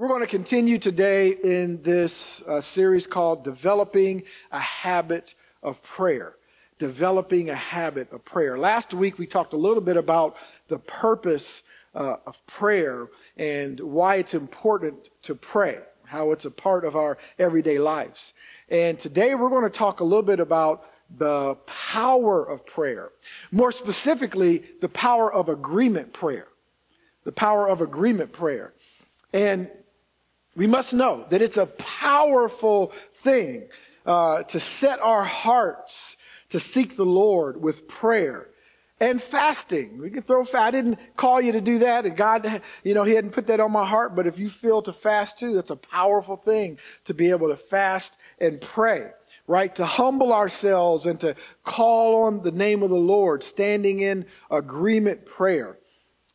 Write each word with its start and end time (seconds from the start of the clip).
We're 0.00 0.08
going 0.08 0.22
to 0.22 0.26
continue 0.26 0.78
today 0.78 1.28
in 1.44 1.82
this 1.82 2.40
uh, 2.48 2.62
series 2.62 3.06
called 3.06 3.44
Developing 3.44 4.22
a 4.50 4.58
Habit 4.58 5.34
of 5.62 5.82
Prayer. 5.82 6.36
Developing 6.78 7.50
a 7.50 7.54
Habit 7.54 8.10
of 8.10 8.24
Prayer. 8.24 8.56
Last 8.56 8.94
week 8.94 9.18
we 9.18 9.26
talked 9.26 9.52
a 9.52 9.58
little 9.58 9.82
bit 9.82 9.98
about 9.98 10.38
the 10.68 10.78
purpose 10.78 11.64
uh, 11.94 12.16
of 12.24 12.46
prayer 12.46 13.08
and 13.36 13.78
why 13.78 14.14
it's 14.14 14.32
important 14.32 15.10
to 15.20 15.34
pray, 15.34 15.80
how 16.04 16.32
it's 16.32 16.46
a 16.46 16.50
part 16.50 16.86
of 16.86 16.96
our 16.96 17.18
everyday 17.38 17.78
lives. 17.78 18.32
And 18.70 18.98
today 18.98 19.34
we're 19.34 19.50
going 19.50 19.64
to 19.64 19.68
talk 19.68 20.00
a 20.00 20.04
little 20.04 20.22
bit 20.22 20.40
about 20.40 20.90
the 21.18 21.56
power 21.66 22.42
of 22.42 22.64
prayer. 22.64 23.10
More 23.52 23.70
specifically, 23.70 24.64
the 24.80 24.88
power 24.88 25.30
of 25.30 25.50
agreement 25.50 26.14
prayer. 26.14 26.48
The 27.24 27.32
power 27.32 27.68
of 27.68 27.82
agreement 27.82 28.32
prayer. 28.32 28.72
And 29.34 29.70
we 30.60 30.66
must 30.66 30.92
know 30.92 31.24
that 31.30 31.40
it's 31.40 31.56
a 31.56 31.64
powerful 31.64 32.92
thing 33.14 33.66
uh, 34.04 34.42
to 34.42 34.60
set 34.60 35.00
our 35.00 35.24
hearts 35.24 36.18
to 36.50 36.58
seek 36.58 36.96
the 36.96 37.06
Lord 37.06 37.62
with 37.62 37.88
prayer 37.88 38.46
and 39.00 39.22
fasting. 39.22 39.96
We 39.96 40.10
can 40.10 40.22
throw 40.22 40.44
fast. 40.44 40.66
I 40.66 40.70
didn't 40.70 40.98
call 41.16 41.40
you 41.40 41.52
to 41.52 41.62
do 41.62 41.78
that. 41.78 42.04
And 42.04 42.14
God, 42.14 42.60
you 42.84 42.92
know, 42.92 43.04
He 43.04 43.14
hadn't 43.14 43.30
put 43.30 43.46
that 43.46 43.58
on 43.58 43.72
my 43.72 43.86
heart. 43.86 44.14
But 44.14 44.26
if 44.26 44.38
you 44.38 44.50
feel 44.50 44.82
to 44.82 44.92
fast 44.92 45.38
too, 45.38 45.54
that's 45.54 45.70
a 45.70 45.76
powerful 45.76 46.36
thing 46.36 46.78
to 47.06 47.14
be 47.14 47.30
able 47.30 47.48
to 47.48 47.56
fast 47.56 48.18
and 48.38 48.60
pray, 48.60 49.12
right? 49.46 49.74
To 49.76 49.86
humble 49.86 50.30
ourselves 50.30 51.06
and 51.06 51.18
to 51.20 51.36
call 51.64 52.24
on 52.24 52.42
the 52.42 52.52
name 52.52 52.82
of 52.82 52.90
the 52.90 52.96
Lord, 52.96 53.42
standing 53.42 54.00
in 54.00 54.26
agreement 54.50 55.24
prayer. 55.24 55.78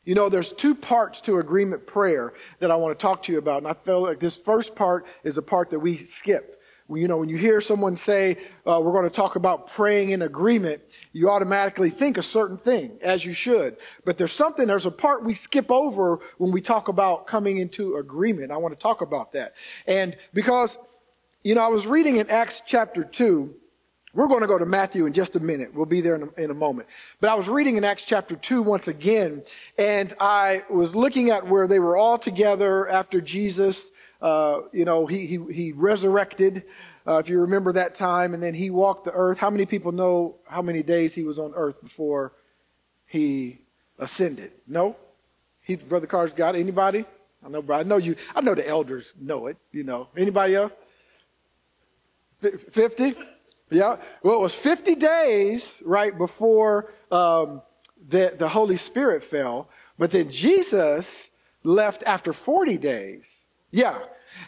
You 0.06 0.14
know, 0.14 0.30
there's 0.30 0.54
two 0.54 0.76
parts 0.76 1.20
to 1.22 1.40
agreement 1.40 1.88
prayer 1.88 2.34
that 2.60 2.70
I 2.70 2.76
want 2.76 2.98
to 2.98 3.02
talk 3.02 3.24
to 3.24 3.32
you 3.32 3.40
about. 3.40 3.58
And 3.58 3.68
I 3.68 3.74
feel 3.74 4.04
like 4.04 4.20
this 4.20 4.38
first 4.38 4.76
part 4.76 5.06
is 5.24 5.38
a 5.38 5.42
part 5.42 5.72
that 5.72 5.80
we 5.80 5.98
skip. 5.98 6.62
You 6.88 7.08
know, 7.08 7.18
when 7.18 7.30
you 7.30 7.38
hear 7.38 7.60
someone 7.62 7.96
say, 7.96 8.38
uh, 8.68 8.80
we're 8.80 8.92
going 8.92 9.10
to 9.10 9.16
talk 9.16 9.36
about 9.36 9.66
praying 9.66 10.12
in 10.12 10.22
agreement, 10.22 10.84
you 11.14 11.32
automatically 11.32 11.90
think 11.90 12.20
a 12.20 12.24
certain 12.24 12.58
thing, 12.58 13.00
as 13.02 13.26
you 13.26 13.34
should. 13.34 13.78
But 14.06 14.20
there's 14.20 14.32
something, 14.32 14.68
there's 14.68 14.86
a 14.86 14.92
part 14.92 15.24
we 15.24 15.34
skip 15.34 15.72
over 15.72 16.20
when 16.38 16.52
we 16.52 16.62
talk 16.62 16.88
about 16.88 17.26
coming 17.26 17.58
into 17.58 17.96
agreement. 17.96 18.52
I 18.52 18.58
want 18.58 18.72
to 18.78 18.80
talk 18.80 19.02
about 19.02 19.32
that. 19.32 19.56
And 19.88 20.16
because, 20.36 20.78
you 21.44 21.56
know, 21.56 21.62
I 21.62 21.70
was 21.70 21.88
reading 21.88 22.18
in 22.18 22.30
Acts 22.30 22.62
chapter 22.64 23.04
2, 23.04 23.56
we're 24.16 24.28
going 24.28 24.42
to 24.42 24.48
go 24.48 24.58
to 24.58 24.66
Matthew 24.66 25.06
in 25.06 25.14
just 25.14 25.36
a 25.36 25.40
minute. 25.40 25.74
We'll 25.74 25.86
be 25.86 26.00
there 26.00 26.16
in 26.16 26.24
a, 26.24 26.42
in 26.42 26.50
a, 26.50 26.54
moment. 26.54 26.88
But 27.20 27.30
I 27.30 27.36
was 27.36 27.50
reading 27.50 27.76
in 27.76 27.84
Acts 27.84 28.04
chapter 28.04 28.36
2 28.36 28.62
once 28.62 28.88
again, 28.88 29.44
and 29.78 30.14
I 30.22 30.64
was 30.70 30.96
looking 30.96 31.30
at 31.30 31.46
where 31.46 31.68
they 31.68 31.80
were 31.80 31.98
all 31.98 32.18
together 32.18 32.88
after 32.88 33.20
Jesus, 33.20 33.92
uh, 34.22 34.62
you 34.72 34.86
know, 34.86 35.06
he, 35.06 35.28
he, 35.28 35.40
he 35.52 35.72
resurrected, 35.74 36.64
uh, 37.06 37.18
if 37.18 37.28
you 37.28 37.42
remember 37.42 37.74
that 37.74 37.94
time, 37.94 38.34
and 38.34 38.42
then 38.42 38.54
he 38.54 38.70
walked 38.70 39.04
the 39.04 39.12
earth. 39.12 39.38
How 39.38 39.50
many 39.50 39.66
people 39.66 39.92
know 39.92 40.38
how 40.48 40.62
many 40.62 40.82
days 40.82 41.14
he 41.14 41.24
was 41.24 41.38
on 41.38 41.54
earth 41.54 41.82
before 41.84 42.32
he 43.06 43.60
ascended? 44.00 44.54
No? 44.66 44.96
He's 45.62 45.84
Brother 45.84 46.08
Carr's 46.08 46.34
got. 46.34 46.56
Anybody? 46.56 47.06
I 47.46 47.50
know. 47.50 47.64
I 47.70 47.84
know 47.84 47.98
you. 47.98 48.16
I 48.36 48.42
know 48.42 48.56
the 48.56 48.68
elders 48.68 49.14
know 49.20 49.48
it. 49.48 49.58
You 49.72 49.84
know. 49.84 50.08
Anybody 50.16 50.56
else? 50.56 50.80
50? 52.42 53.16
Yeah. 53.70 53.98
Well, 54.24 54.36
it 54.36 54.42
was 54.42 54.56
50 54.56 54.96
days, 54.96 55.82
right, 55.86 56.16
before 56.18 56.94
um, 57.12 57.62
the, 58.08 58.34
the 58.38 58.48
Holy 58.48 58.78
Spirit 58.78 59.24
fell. 59.24 59.70
But 59.98 60.12
then 60.12 60.30
Jesus 60.30 61.32
left 61.64 62.04
after 62.04 62.34
40 62.34 62.78
days. 62.78 63.42
Yeah. 63.72 64.00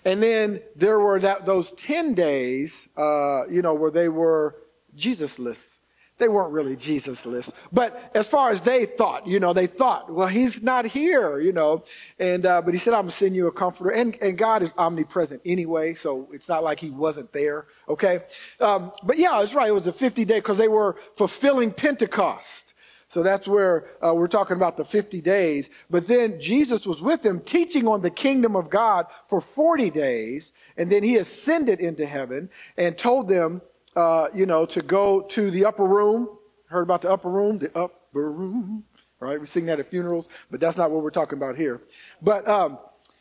And 0.05 0.21
then 0.21 0.61
there 0.75 0.99
were 0.99 1.19
that, 1.19 1.45
those 1.45 1.71
10 1.73 2.13
days, 2.13 2.87
uh, 2.97 3.47
you 3.47 3.61
know, 3.61 3.73
where 3.73 3.91
they 3.91 4.09
were 4.09 4.55
Jesusless. 4.95 5.76
They 6.17 6.27
weren't 6.27 6.51
really 6.51 6.75
Jesusless. 6.75 7.51
But 7.71 8.11
as 8.15 8.27
far 8.27 8.49
as 8.49 8.61
they 8.61 8.85
thought, 8.85 9.27
you 9.27 9.39
know, 9.39 9.53
they 9.53 9.67
thought, 9.67 10.11
well, 10.11 10.27
he's 10.27 10.63
not 10.63 10.85
here, 10.85 11.39
you 11.39 11.53
know. 11.53 11.83
And, 12.17 12.45
uh, 12.45 12.61
but 12.63 12.73
he 12.73 12.79
said, 12.79 12.93
I'm 12.93 13.05
to 13.05 13.11
send 13.11 13.35
you 13.35 13.47
a 13.47 13.51
comforter. 13.51 13.91
And, 13.91 14.17
and 14.21 14.37
God 14.37 14.63
is 14.63 14.73
omnipresent 14.77 15.41
anyway, 15.45 15.93
so 15.93 16.27
it's 16.31 16.49
not 16.49 16.63
like 16.63 16.79
he 16.79 16.89
wasn't 16.89 17.31
there, 17.33 17.67
okay? 17.87 18.21
Um, 18.59 18.91
but 19.03 19.19
yeah, 19.19 19.37
that's 19.39 19.53
right. 19.53 19.69
It 19.69 19.73
was 19.73 19.87
a 19.87 19.93
50 19.93 20.25
day 20.25 20.39
because 20.39 20.57
they 20.57 20.67
were 20.67 20.97
fulfilling 21.15 21.71
Pentecost. 21.71 22.73
So 23.09 23.23
that's 23.23 23.47
where 23.47 23.85
uh, 24.05 24.13
we're 24.13 24.27
talking 24.27 24.57
about 24.57 24.75
the 24.75 24.83
50 24.83 25.21
days. 25.21 25.69
But 25.89 26.07
then 26.07 26.41
Jesus 26.41 26.85
was 26.85 27.01
with 27.01 27.21
them 27.21 27.39
teaching 27.39 27.87
on 27.87 28.01
the 28.01 28.09
kingdom 28.09 28.55
of 28.55 28.69
God 28.69 29.05
for 29.29 29.39
40 29.39 29.89
days. 29.91 30.51
And 30.75 30.91
then 30.91 31.03
he 31.03 31.15
ascended 31.15 31.79
into 31.79 32.05
heaven 32.05 32.49
and 32.75 32.97
told 32.97 33.29
them, 33.29 33.61
uh, 33.97 34.29
you 34.31 34.45
know, 34.45 34.63
to 34.67 34.81
go 34.81 35.21
to 35.21 35.49
the 35.49 35.65
upper 35.65 35.83
room. 35.83 36.29
Heard 36.67 36.83
about 36.83 37.01
the 37.01 37.09
upper 37.09 37.29
room? 37.29 37.57
The 37.57 37.75
upper 37.75 38.31
room. 38.31 38.83
Right? 39.19 39.39
We 39.39 39.47
sing 39.47 39.65
that 39.65 39.79
at 39.79 39.89
funerals, 39.89 40.29
but 40.51 40.59
that's 40.59 40.77
not 40.77 40.91
what 40.91 41.01
we're 41.01 41.09
talking 41.09 41.39
about 41.39 41.55
here. 41.55 41.81
But 42.21 42.47
um, 42.47 42.77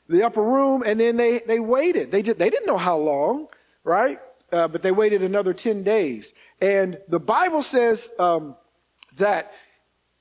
the 0.08 0.22
upper 0.22 0.42
room, 0.42 0.82
and 0.84 1.00
then 1.00 1.16
they, 1.16 1.38
they 1.38 1.60
waited. 1.60 2.12
They, 2.12 2.20
just, 2.20 2.38
they 2.38 2.50
didn't 2.50 2.66
know 2.66 2.76
how 2.76 2.98
long, 2.98 3.48
right? 3.84 4.18
Uh, 4.52 4.68
but 4.68 4.82
they 4.82 4.92
waited 4.92 5.22
another 5.22 5.54
10 5.54 5.82
days. 5.82 6.34
And 6.60 6.98
the 7.08 7.18
Bible 7.18 7.62
says 7.62 8.10
um, 8.18 8.54
that 9.16 9.54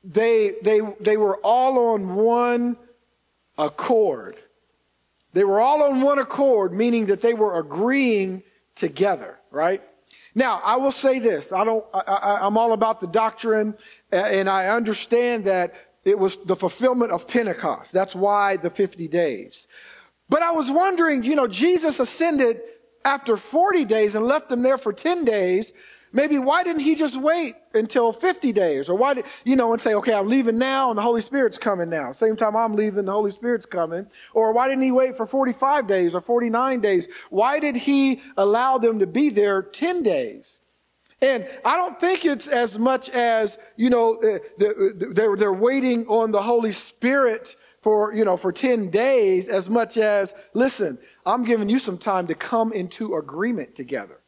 they, 0.06 0.56
they, 0.64 0.80
they 1.02 1.18
were 1.18 1.36
all 1.38 1.94
on 1.94 2.16
one 2.16 2.78
accord. 3.58 4.38
They 5.34 5.44
were 5.44 5.60
all 5.60 5.84
on 5.84 6.00
one 6.00 6.20
accord, 6.20 6.72
meaning 6.72 7.08
that 7.08 7.20
they 7.20 7.34
were 7.34 7.60
agreeing 7.60 8.44
together, 8.76 9.38
right? 9.52 9.82
Now, 10.36 10.62
I 10.66 10.76
will 10.76 10.92
say 10.92 11.20
this. 11.20 11.54
I 11.54 11.64
don't, 11.64 11.86
I, 11.94 12.46
am 12.46 12.58
all 12.58 12.74
about 12.74 13.00
the 13.00 13.08
doctrine 13.08 13.76
and 14.12 14.50
I 14.50 14.68
understand 14.68 15.46
that 15.46 15.74
it 16.04 16.20
was 16.20 16.36
the 16.36 16.56
fulfillment 16.56 17.12
of 17.12 17.28
Pentecost. 17.28 17.94
That's 17.94 18.14
why 18.14 18.58
the 18.58 18.70
50 18.70 19.08
days. 19.08 19.66
But 20.28 20.42
I 20.42 20.52
was 20.52 20.70
wondering, 20.70 21.24
you 21.24 21.36
know, 21.36 21.48
Jesus 21.48 22.00
ascended 22.02 22.62
after 23.06 23.38
40 23.38 23.86
days 23.86 24.16
and 24.16 24.26
left 24.26 24.50
them 24.50 24.62
there 24.62 24.78
for 24.78 24.92
10 24.92 25.24
days. 25.24 25.72
Maybe 26.16 26.40
why 26.40 26.64
didn't 26.64 26.82
he 26.82 26.96
just 26.96 27.20
wait 27.20 27.58
until 27.74 28.14
50 28.14 28.54
days? 28.54 28.88
Or 28.88 28.96
why 28.96 29.16
did, 29.16 29.26
you 29.44 29.58
know, 29.58 29.74
and 29.74 29.82
say, 29.82 29.96
okay, 29.96 30.14
I'm 30.14 30.28
leaving 30.30 30.58
now 30.58 30.90
and 30.90 30.98
the 30.98 31.02
Holy 31.02 31.20
Spirit's 31.20 31.58
coming 31.58 31.90
now. 31.90 32.14
Same 32.14 32.38
time 32.38 32.56
I'm 32.56 32.74
leaving, 32.74 33.04
the 33.04 33.12
Holy 33.12 33.32
Spirit's 33.32 33.66
coming. 33.66 34.08
Or 34.34 34.54
why 34.54 34.70
didn't 34.70 34.84
he 34.84 34.92
wait 34.92 35.18
for 35.18 35.26
45 35.26 35.88
days 35.88 36.16
or 36.16 36.22
49 36.22 36.80
days? 36.80 37.10
Why 37.30 37.60
did 37.60 37.76
he 37.76 38.22
allow 38.38 38.78
them 38.78 39.00
to 39.00 39.06
be 39.06 39.30
there 39.30 39.62
10 39.62 40.04
days? 40.04 40.62
And 41.22 41.46
I 41.66 41.76
don't 41.76 42.00
think 42.00 42.24
it's 42.24 42.48
as 42.48 42.80
much 42.80 43.10
as, 43.10 43.58
you 43.76 43.90
know, 43.90 44.16
uh, 44.16 44.40
they're, 44.58 45.36
they're 45.36 45.54
waiting 45.54 46.08
on 46.08 46.32
the 46.32 46.42
Holy 46.42 46.72
Spirit 46.72 47.58
for, 47.82 48.14
you 48.14 48.24
know, 48.24 48.38
for 48.38 48.54
10 48.54 48.90
days 48.90 49.50
as 49.50 49.70
much 49.70 49.98
as, 49.98 50.34
listen, 50.54 50.98
I'm 51.26 51.44
giving 51.44 51.68
you 51.68 51.78
some 51.78 51.98
time 51.98 52.28
to 52.28 52.36
come 52.36 52.72
into 52.72 53.16
agreement 53.16 53.76
together 53.76 54.22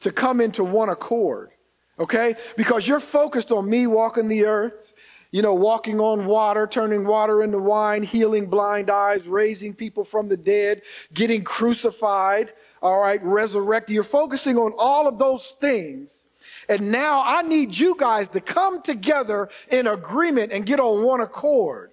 to 0.00 0.10
come 0.10 0.40
into 0.40 0.64
one 0.64 0.88
accord. 0.88 1.50
Okay? 1.98 2.34
Because 2.56 2.88
you're 2.88 3.00
focused 3.00 3.52
on 3.52 3.68
me 3.68 3.86
walking 3.86 4.28
the 4.28 4.46
earth, 4.46 4.94
you 5.30 5.42
know, 5.42 5.54
walking 5.54 6.00
on 6.00 6.26
water, 6.26 6.66
turning 6.66 7.06
water 7.06 7.42
into 7.42 7.58
wine, 7.58 8.02
healing 8.02 8.48
blind 8.48 8.90
eyes, 8.90 9.28
raising 9.28 9.74
people 9.74 10.04
from 10.04 10.28
the 10.28 10.36
dead, 10.36 10.82
getting 11.14 11.44
crucified, 11.44 12.52
all 12.82 13.00
right, 13.00 13.22
resurrected. 13.22 13.94
You're 13.94 14.02
focusing 14.02 14.56
on 14.56 14.72
all 14.76 15.06
of 15.06 15.18
those 15.18 15.52
things. 15.60 16.24
And 16.68 16.90
now 16.90 17.22
I 17.24 17.42
need 17.42 17.76
you 17.76 17.96
guys 17.98 18.28
to 18.28 18.40
come 18.40 18.82
together 18.82 19.50
in 19.70 19.86
agreement 19.86 20.52
and 20.52 20.66
get 20.66 20.80
on 20.80 21.04
one 21.04 21.20
accord. 21.20 21.92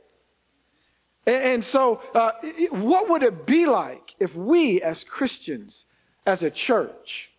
And, 1.26 1.44
and 1.44 1.64
so, 1.64 2.02
uh, 2.16 2.32
what 2.70 3.10
would 3.10 3.24
it 3.24 3.46
be 3.46 3.66
like 3.66 4.16
if 4.20 4.36
we 4.36 4.82
as 4.82 5.04
Christians, 5.04 5.86
as 6.26 6.44
a 6.44 6.50
church, 6.50 7.32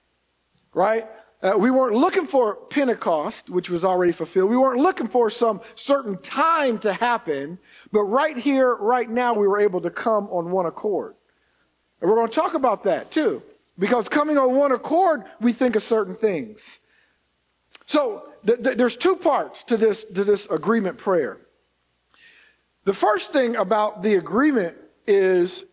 right? 0.79 1.09
Uh, 1.43 1.55
we 1.59 1.71
weren't 1.71 1.95
looking 1.95 2.25
for 2.25 2.55
Pentecost, 2.55 3.51
which 3.51 3.69
was 3.69 3.85
already 3.85 4.13
fulfilled. 4.13 4.49
We 4.49 4.57
weren't 4.57 4.81
looking 4.81 5.09
for 5.09 5.29
some 5.29 5.61
certain 5.75 6.17
time 6.23 6.79
to 6.79 6.93
happen, 6.93 7.59
but 7.93 8.03
right 8.03 8.37
here, 8.37 8.77
right 8.77 9.11
now, 9.11 9.35
we 9.35 9.47
were 9.47 9.59
able 9.59 9.81
to 9.83 9.91
come 9.91 10.29
on 10.31 10.51
one 10.51 10.67
accord. 10.67 11.15
And 12.01 12.09
we're 12.09 12.17
going 12.17 12.31
to 12.31 12.35
talk 12.35 12.55
about 12.55 12.85
that 12.85 13.11
too, 13.11 13.43
because 13.79 14.09
coming 14.09 14.39
on 14.39 14.55
one 14.55 14.73
accord, 14.73 15.25
we 15.41 15.53
think 15.53 15.75
of 15.77 15.83
certain 15.83 16.15
things. 16.15 16.79
So 17.87 18.31
th- 18.47 18.63
th- 18.63 18.77
there's 18.77 18.97
two 18.97 19.17
parts 19.17 19.65
to 19.65 19.77
this, 19.77 20.05
to 20.05 20.23
this 20.25 20.47
agreement 20.47 20.97
prayer. 20.97 21.39
The 22.85 22.95
first 22.95 23.33
thing 23.33 23.57
about 23.57 24.03
the 24.03 24.15
agreement 24.15 24.77
is 25.07 25.65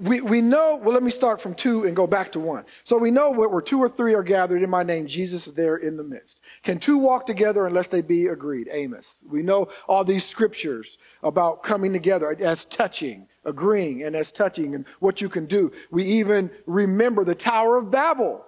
we, 0.00 0.20
we 0.20 0.40
know, 0.40 0.76
well, 0.76 0.94
let 0.94 1.02
me 1.02 1.10
start 1.10 1.40
from 1.40 1.54
two 1.54 1.84
and 1.84 1.96
go 1.96 2.06
back 2.06 2.30
to 2.32 2.40
one. 2.40 2.64
So 2.84 2.96
we 2.98 3.10
know 3.10 3.30
where 3.30 3.60
two 3.60 3.80
or 3.80 3.88
three 3.88 4.14
are 4.14 4.22
gathered 4.22 4.62
in 4.62 4.70
my 4.70 4.84
name, 4.84 5.08
Jesus 5.08 5.48
is 5.48 5.54
there 5.54 5.76
in 5.76 5.96
the 5.96 6.04
midst. 6.04 6.40
Can 6.62 6.78
two 6.78 6.98
walk 6.98 7.26
together 7.26 7.66
unless 7.66 7.88
they 7.88 8.00
be 8.00 8.26
agreed? 8.26 8.68
Amos. 8.70 9.18
We 9.28 9.42
know 9.42 9.68
all 9.88 10.04
these 10.04 10.24
scriptures 10.24 10.98
about 11.22 11.64
coming 11.64 11.92
together 11.92 12.36
as 12.40 12.64
touching, 12.66 13.26
agreeing 13.44 14.04
and 14.04 14.14
as 14.14 14.30
touching 14.30 14.76
and 14.76 14.84
what 15.00 15.20
you 15.20 15.28
can 15.28 15.46
do. 15.46 15.72
We 15.90 16.04
even 16.04 16.50
remember 16.66 17.24
the 17.24 17.34
Tower 17.34 17.76
of 17.76 17.90
Babel, 17.90 18.44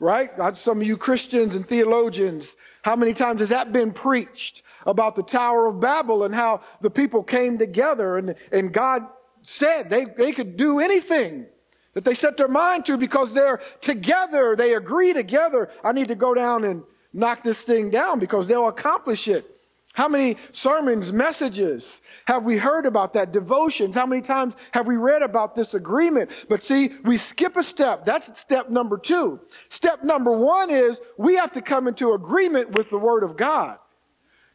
right? 0.00 0.30
Some 0.56 0.80
of 0.80 0.86
you 0.86 0.96
Christians 0.96 1.56
and 1.56 1.68
theologians, 1.68 2.56
how 2.80 2.96
many 2.96 3.12
times 3.12 3.40
has 3.40 3.50
that 3.50 3.70
been 3.70 3.92
preached 3.92 4.62
about 4.86 5.14
the 5.14 5.22
Tower 5.22 5.66
of 5.66 5.78
Babel 5.78 6.24
and 6.24 6.34
how 6.34 6.62
the 6.80 6.90
people 6.90 7.22
came 7.22 7.58
together 7.58 8.16
and, 8.16 8.34
and 8.50 8.72
God 8.72 9.06
said 9.46 9.88
they, 9.88 10.04
they 10.04 10.32
could 10.32 10.56
do 10.56 10.80
anything 10.80 11.46
that 11.94 12.04
they 12.04 12.14
set 12.14 12.36
their 12.36 12.48
mind 12.48 12.84
to 12.84 12.98
because 12.98 13.32
they're 13.32 13.60
together. 13.80 14.56
They 14.56 14.74
agree 14.74 15.12
together. 15.12 15.70
I 15.84 15.92
need 15.92 16.08
to 16.08 16.16
go 16.16 16.34
down 16.34 16.64
and 16.64 16.82
knock 17.12 17.44
this 17.44 17.62
thing 17.62 17.88
down 17.88 18.18
because 18.18 18.48
they'll 18.48 18.66
accomplish 18.66 19.28
it. 19.28 19.48
How 19.94 20.08
many 20.08 20.36
sermons, 20.50 21.12
messages 21.12 22.00
have 22.26 22.44
we 22.44 22.58
heard 22.58 22.86
about 22.86 23.14
that? 23.14 23.32
Devotions. 23.32 23.94
How 23.94 24.04
many 24.04 24.20
times 24.20 24.56
have 24.72 24.86
we 24.86 24.96
read 24.96 25.22
about 25.22 25.54
this 25.54 25.74
agreement? 25.74 26.32
But 26.48 26.60
see, 26.60 26.90
we 27.04 27.16
skip 27.16 27.56
a 27.56 27.62
step. 27.62 28.04
That's 28.04 28.38
step 28.38 28.68
number 28.68 28.98
two. 28.98 29.40
Step 29.68 30.02
number 30.02 30.32
one 30.32 30.70
is 30.70 31.00
we 31.16 31.36
have 31.36 31.52
to 31.52 31.62
come 31.62 31.86
into 31.86 32.12
agreement 32.12 32.72
with 32.72 32.90
the 32.90 32.98
Word 32.98 33.22
of 33.22 33.36
God. 33.36 33.78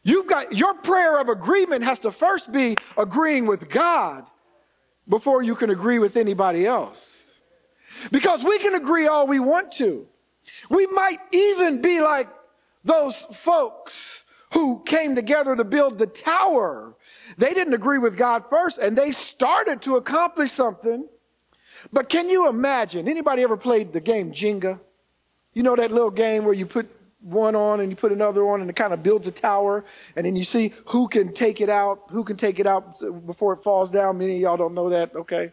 You've 0.04 0.26
got 0.26 0.56
your 0.56 0.74
prayer 0.74 1.18
of 1.18 1.28
agreement 1.28 1.82
has 1.82 1.98
to 2.00 2.12
first 2.12 2.52
be 2.52 2.76
agreeing 2.96 3.46
with 3.46 3.70
God 3.70 4.26
before 5.08 5.42
you 5.42 5.54
can 5.54 5.70
agree 5.70 5.98
with 5.98 6.16
anybody 6.16 6.66
else. 6.66 7.24
Because 8.10 8.42
we 8.42 8.58
can 8.58 8.74
agree 8.74 9.06
all 9.06 9.26
we 9.26 9.40
want 9.40 9.72
to. 9.72 10.06
We 10.70 10.86
might 10.86 11.18
even 11.32 11.80
be 11.80 12.00
like 12.00 12.28
those 12.84 13.16
folks 13.32 14.24
who 14.52 14.82
came 14.84 15.14
together 15.14 15.56
to 15.56 15.64
build 15.64 15.98
the 15.98 16.06
tower. 16.06 16.94
They 17.38 17.54
didn't 17.54 17.74
agree 17.74 17.98
with 17.98 18.16
God 18.16 18.44
first 18.50 18.78
and 18.78 18.96
they 18.96 19.12
started 19.12 19.82
to 19.82 19.96
accomplish 19.96 20.52
something. 20.52 21.08
But 21.92 22.08
can 22.08 22.28
you 22.28 22.48
imagine? 22.48 23.08
Anybody 23.08 23.42
ever 23.42 23.56
played 23.56 23.92
the 23.92 24.00
game 24.00 24.32
Jenga? 24.32 24.78
You 25.54 25.62
know 25.62 25.76
that 25.76 25.90
little 25.90 26.10
game 26.10 26.44
where 26.44 26.54
you 26.54 26.66
put 26.66 26.88
one 27.22 27.54
on 27.54 27.80
and 27.80 27.90
you 27.90 27.96
put 27.96 28.12
another 28.12 28.46
on 28.48 28.60
and 28.60 28.68
it 28.68 28.76
kind 28.76 28.92
of 28.92 29.02
builds 29.02 29.26
a 29.26 29.30
tower 29.30 29.84
and 30.16 30.26
then 30.26 30.36
you 30.36 30.44
see 30.44 30.72
who 30.86 31.08
can 31.08 31.32
take 31.32 31.60
it 31.60 31.68
out, 31.68 32.02
who 32.10 32.24
can 32.24 32.36
take 32.36 32.58
it 32.58 32.66
out 32.66 33.00
before 33.26 33.52
it 33.52 33.62
falls 33.62 33.90
down. 33.90 34.18
Many 34.18 34.36
of 34.36 34.40
y'all 34.40 34.56
don't 34.56 34.74
know 34.74 34.90
that, 34.90 35.14
okay? 35.14 35.52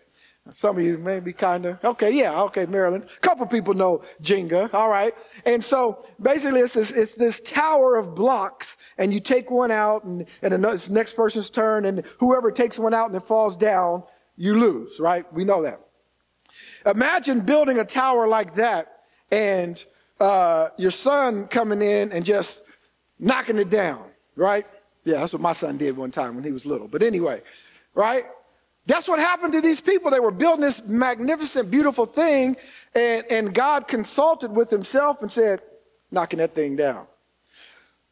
Some 0.52 0.78
of 0.78 0.84
you 0.84 0.98
maybe 0.98 1.32
kind 1.32 1.66
of, 1.68 1.84
okay, 1.84 2.10
yeah, 2.10 2.42
okay, 2.44 2.66
Maryland. 2.66 3.06
A 3.06 3.20
couple 3.20 3.46
people 3.46 3.76
know 3.76 4.04
Jenga, 4.22 4.74
all 4.74 4.90
right. 4.90 5.14
And 5.46 5.64
so 5.64 6.06
basically 6.22 6.62
it's 6.62 6.74
this, 6.74 6.92
it's 6.92 7.16
this 7.16 7.40
tower 7.42 7.98
of 7.98 8.16
blocks 8.16 8.78
and 8.98 9.14
you 9.14 9.20
take 9.20 9.52
one 9.52 9.70
out 9.70 10.06
and, 10.06 10.26
and 10.42 10.52
the 10.52 10.88
next 10.90 11.14
person's 11.14 11.50
turn 11.52 11.86
and 11.86 12.04
whoever 12.18 12.52
takes 12.52 12.80
one 12.80 12.96
out 12.96 13.08
and 13.08 13.16
it 13.16 13.24
falls 13.24 13.56
down, 13.56 14.04
you 14.38 14.58
lose, 14.60 15.00
right? 15.00 15.32
We 15.34 15.44
know 15.44 15.62
that. 15.64 15.82
Imagine 16.86 17.42
building 17.42 17.78
a 17.78 17.86
tower 17.86 18.28
like 18.28 18.56
that 18.56 19.02
and 19.32 19.84
uh, 20.20 20.70
your 20.78 20.92
son 20.92 21.48
coming 21.48 21.82
in 21.82 22.12
and 22.12 22.26
just 22.26 22.64
knocking 23.20 23.58
it 23.58 23.70
down, 23.70 24.04
right? 24.36 24.66
Yeah, 25.06 25.20
that's 25.20 25.34
what 25.34 25.42
my 25.42 25.54
son 25.54 25.78
did 25.78 25.98
one 25.98 26.12
time 26.12 26.36
when 26.36 26.44
he 26.44 26.52
was 26.52 26.66
little. 26.66 26.88
But 26.88 27.04
anyway, 27.04 27.42
right? 27.94 28.26
That's 28.86 29.08
what 29.08 29.20
happened 29.20 29.54
to 29.54 29.62
these 29.62 29.82
people. 29.82 30.12
They 30.12 30.20
were 30.20 30.32
building 30.32 30.62
this 30.62 30.84
magnificent, 30.86 31.70
beautiful 31.70 32.06
thing, 32.06 32.58
and, 32.96 33.26
and 33.30 33.54
God 33.54 33.88
consulted 33.88 34.52
with 34.52 34.70
himself 34.70 35.22
and 35.22 35.32
said, 35.32 35.62
knocking 36.12 36.40
that 36.40 36.56
thing 36.56 36.76
down. 36.76 37.06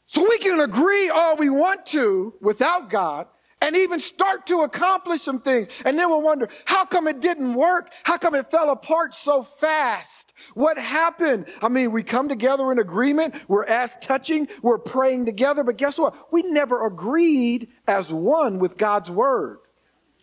So 0.06 0.22
we 0.22 0.38
can 0.38 0.60
agree 0.60 1.10
all 1.10 1.36
we 1.36 1.50
want 1.50 1.86
to 1.88 2.34
without 2.42 2.90
God 2.90 3.28
and 3.62 3.76
even 3.76 4.00
start 4.00 4.46
to 4.48 4.62
accomplish 4.62 5.22
some 5.22 5.40
things. 5.40 5.70
And 5.86 5.98
then 5.98 6.10
we'll 6.10 6.22
wonder, 6.22 6.48
how 6.66 6.86
come 6.86 7.08
it 7.08 7.20
didn't 7.20 7.54
work? 7.54 7.92
How 8.04 8.18
come 8.18 8.36
it 8.36 8.52
fell 8.52 8.72
apart 8.72 9.14
so 9.14 9.44
fast? 9.44 10.34
What 10.54 10.78
happened? 10.78 11.48
I 11.62 11.70
mean, 11.70 11.92
we 11.92 12.04
come 12.04 12.30
together 12.30 12.72
in 12.72 12.80
agreement. 12.80 13.34
We're 13.48 13.66
as 13.66 13.98
touching. 13.98 14.48
We're 14.62 14.78
praying 14.78 15.26
together. 15.26 15.64
But 15.64 15.78
guess 15.78 15.98
what? 15.98 16.32
We 16.32 16.44
never 16.44 16.86
agreed 16.86 17.70
as 17.88 18.12
one 18.12 18.60
with 18.60 18.78
God's 18.78 19.10
word 19.10 19.60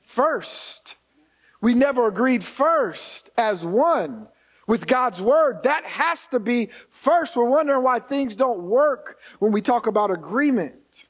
first. 0.05 0.97
We 1.61 1.75
never 1.75 2.07
agreed 2.07 2.45
first 2.45 3.31
as 3.37 3.65
one 3.65 4.29
with 4.67 4.87
God's 4.87 5.21
word. 5.21 5.65
That 5.65 5.85
has 5.85 6.27
to 6.29 6.39
be 6.39 6.71
first. 6.91 7.37
We're 7.37 7.45
wondering 7.45 7.83
why 7.83 7.99
things 8.01 8.37
don't 8.37 8.63
work 8.63 9.19
when 9.39 9.51
we 9.51 9.61
talk 9.61 9.87
about 9.87 10.11
agreement. 10.11 11.07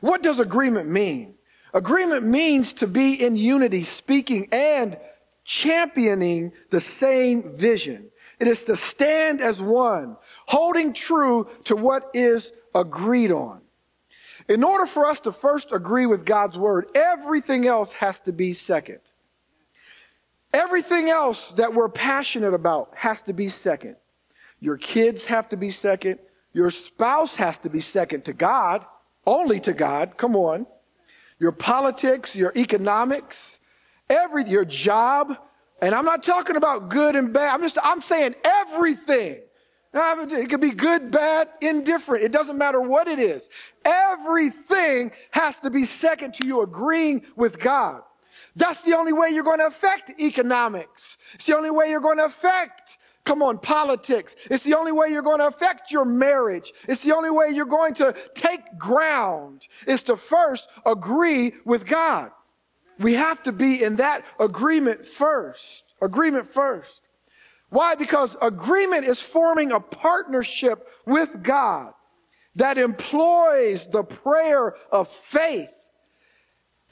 What 0.00 0.22
does 0.22 0.40
agreement 0.40 0.90
mean? 0.90 1.34
Agreement 1.76 2.24
means 2.24 2.72
to 2.72 2.86
be 2.86 3.22
in 3.22 3.36
unity, 3.36 3.82
speaking 3.82 4.48
and 4.50 4.96
championing 5.44 6.52
the 6.70 6.80
same 6.80 7.54
vision. 7.54 8.08
It 8.40 8.48
is 8.48 8.64
to 8.64 8.76
stand 8.76 9.42
as 9.42 9.60
one, 9.60 10.16
holding 10.46 10.94
true 10.94 11.46
to 11.64 11.76
what 11.76 12.10
is 12.14 12.50
agreed 12.74 13.30
on. 13.30 13.60
In 14.48 14.64
order 14.64 14.86
for 14.86 15.04
us 15.04 15.20
to 15.20 15.32
first 15.32 15.70
agree 15.70 16.06
with 16.06 16.24
God's 16.24 16.56
word, 16.56 16.86
everything 16.94 17.66
else 17.66 17.92
has 17.92 18.20
to 18.20 18.32
be 18.32 18.54
second. 18.54 19.00
Everything 20.54 21.10
else 21.10 21.52
that 21.52 21.74
we're 21.74 21.90
passionate 21.90 22.54
about 22.54 22.88
has 22.94 23.20
to 23.24 23.34
be 23.34 23.50
second. 23.50 23.96
Your 24.60 24.78
kids 24.78 25.26
have 25.26 25.50
to 25.50 25.58
be 25.58 25.70
second. 25.70 26.20
Your 26.54 26.70
spouse 26.70 27.36
has 27.36 27.58
to 27.58 27.68
be 27.68 27.80
second 27.80 28.24
to 28.24 28.32
God, 28.32 28.86
only 29.26 29.60
to 29.60 29.74
God. 29.74 30.16
Come 30.16 30.36
on. 30.36 30.66
Your 31.38 31.52
politics, 31.52 32.34
your 32.34 32.52
economics, 32.56 33.58
every, 34.08 34.48
your 34.48 34.64
job. 34.64 35.36
And 35.82 35.94
I'm 35.94 36.04
not 36.04 36.22
talking 36.22 36.56
about 36.56 36.88
good 36.88 37.16
and 37.16 37.32
bad. 37.32 37.52
I'm 37.54 37.60
just, 37.60 37.78
I'm 37.82 38.00
saying 38.00 38.34
everything 38.44 39.40
it 39.96 40.50
could 40.50 40.60
be 40.60 40.72
good, 40.72 41.10
bad, 41.10 41.48
indifferent. 41.60 42.22
It 42.24 42.32
doesn't 42.32 42.58
matter 42.58 42.80
what 42.80 43.08
it 43.08 43.18
is. 43.18 43.48
Everything 43.84 45.12
has 45.30 45.56
to 45.60 45.70
be 45.70 45.84
second 45.84 46.34
to 46.34 46.46
you 46.46 46.60
agreeing 46.60 47.22
with 47.34 47.58
God. 47.58 48.02
That's 48.54 48.82
the 48.82 48.94
only 48.94 49.12
way 49.12 49.30
you're 49.30 49.44
going 49.44 49.60
to 49.60 49.66
affect 49.66 50.12
economics. 50.20 51.16
It's 51.34 51.46
the 51.46 51.56
only 51.56 51.70
way 51.70 51.90
you're 51.90 52.00
going 52.00 52.18
to 52.18 52.26
affect, 52.26 52.98
come 53.26 53.42
on, 53.42 53.58
politics. 53.58 54.34
It's 54.50 54.64
the 54.64 54.74
only 54.74 54.92
way 54.92 55.08
you're 55.08 55.20
going 55.20 55.40
to 55.40 55.48
affect 55.48 55.90
your 55.90 56.06
marriage. 56.06 56.72
It's 56.88 57.02
the 57.02 57.14
only 57.14 57.30
way 57.30 57.50
you're 57.50 57.66
going 57.66 57.92
to 57.94 58.14
take 58.34 58.78
ground 58.78 59.68
is 59.86 60.04
to 60.04 60.16
first 60.16 60.68
agree 60.86 61.52
with 61.66 61.84
God. 61.84 62.30
We 62.98 63.14
have 63.14 63.42
to 63.42 63.52
be 63.52 63.82
in 63.82 63.96
that 63.96 64.24
agreement 64.40 65.04
first. 65.04 65.94
Agreement 66.00 66.46
first. 66.46 67.02
Why? 67.68 67.96
Because 67.96 68.36
agreement 68.40 69.04
is 69.04 69.20
forming 69.20 69.72
a 69.72 69.80
partnership 69.80 70.88
with 71.04 71.42
God 71.42 71.92
that 72.54 72.78
employs 72.78 73.86
the 73.88 74.04
prayer 74.04 74.74
of 74.90 75.08
faith. 75.08 75.68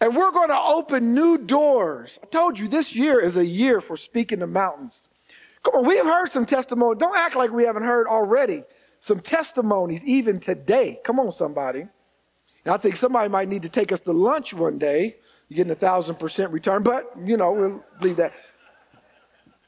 And 0.00 0.14
we're 0.14 0.32
going 0.32 0.50
to 0.50 0.60
open 0.60 1.14
new 1.14 1.38
doors. 1.38 2.18
I 2.22 2.26
told 2.26 2.58
you 2.58 2.68
this 2.68 2.94
year 2.94 3.20
is 3.20 3.36
a 3.38 3.46
year 3.46 3.80
for 3.80 3.96
speaking 3.96 4.40
to 4.40 4.46
mountains. 4.46 5.08
Come 5.64 5.76
on, 5.76 5.86
we've 5.86 6.04
heard 6.04 6.30
some 6.30 6.46
testimony. 6.46 6.98
Don't 6.98 7.16
act 7.16 7.36
like 7.36 7.52
we 7.52 7.64
haven't 7.64 7.84
heard 7.84 8.08
already 8.08 8.64
some 9.00 9.20
testimonies 9.20 10.04
even 10.04 10.40
today. 10.40 11.00
Come 11.04 11.20
on, 11.20 11.32
somebody. 11.32 11.80
And 11.80 12.74
I 12.74 12.78
think 12.78 12.96
somebody 12.96 13.28
might 13.30 13.48
need 13.48 13.62
to 13.64 13.70
take 13.70 13.92
us 13.92 14.00
to 14.00 14.12
lunch 14.12 14.54
one 14.54 14.78
day. 14.78 15.16
You're 15.48 15.56
getting 15.58 15.72
a 15.72 15.76
thousand 15.76 16.16
percent 16.16 16.52
return, 16.52 16.82
but 16.82 17.12
you 17.24 17.36
know, 17.36 17.52
we'll 17.52 17.84
leave 18.02 18.16
that. 18.16 18.34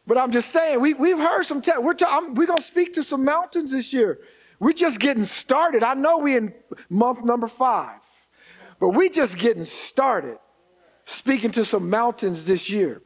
But 0.06 0.18
I'm 0.18 0.32
just 0.32 0.50
saying, 0.50 0.80
we, 0.80 0.94
we've 0.94 1.18
heard 1.18 1.44
some, 1.44 1.62
te- 1.62 1.72
we're, 1.80 1.94
ta- 1.94 2.22
we're 2.32 2.46
going 2.46 2.58
to 2.58 2.64
speak 2.64 2.94
to 2.94 3.02
some 3.02 3.24
mountains 3.24 3.72
this 3.72 3.92
year. 3.92 4.20
We're 4.60 4.72
just 4.72 5.00
getting 5.00 5.24
started. 5.24 5.82
I 5.82 5.94
know 5.94 6.18
we're 6.18 6.38
in 6.38 6.54
month 6.88 7.24
number 7.24 7.48
five, 7.48 8.00
but 8.80 8.90
we're 8.90 9.10
just 9.10 9.38
getting 9.38 9.64
started 9.64 10.38
speaking 11.06 11.50
to 11.52 11.64
some 11.64 11.90
mountains 11.90 12.44
this 12.44 12.70
year. 12.70 13.02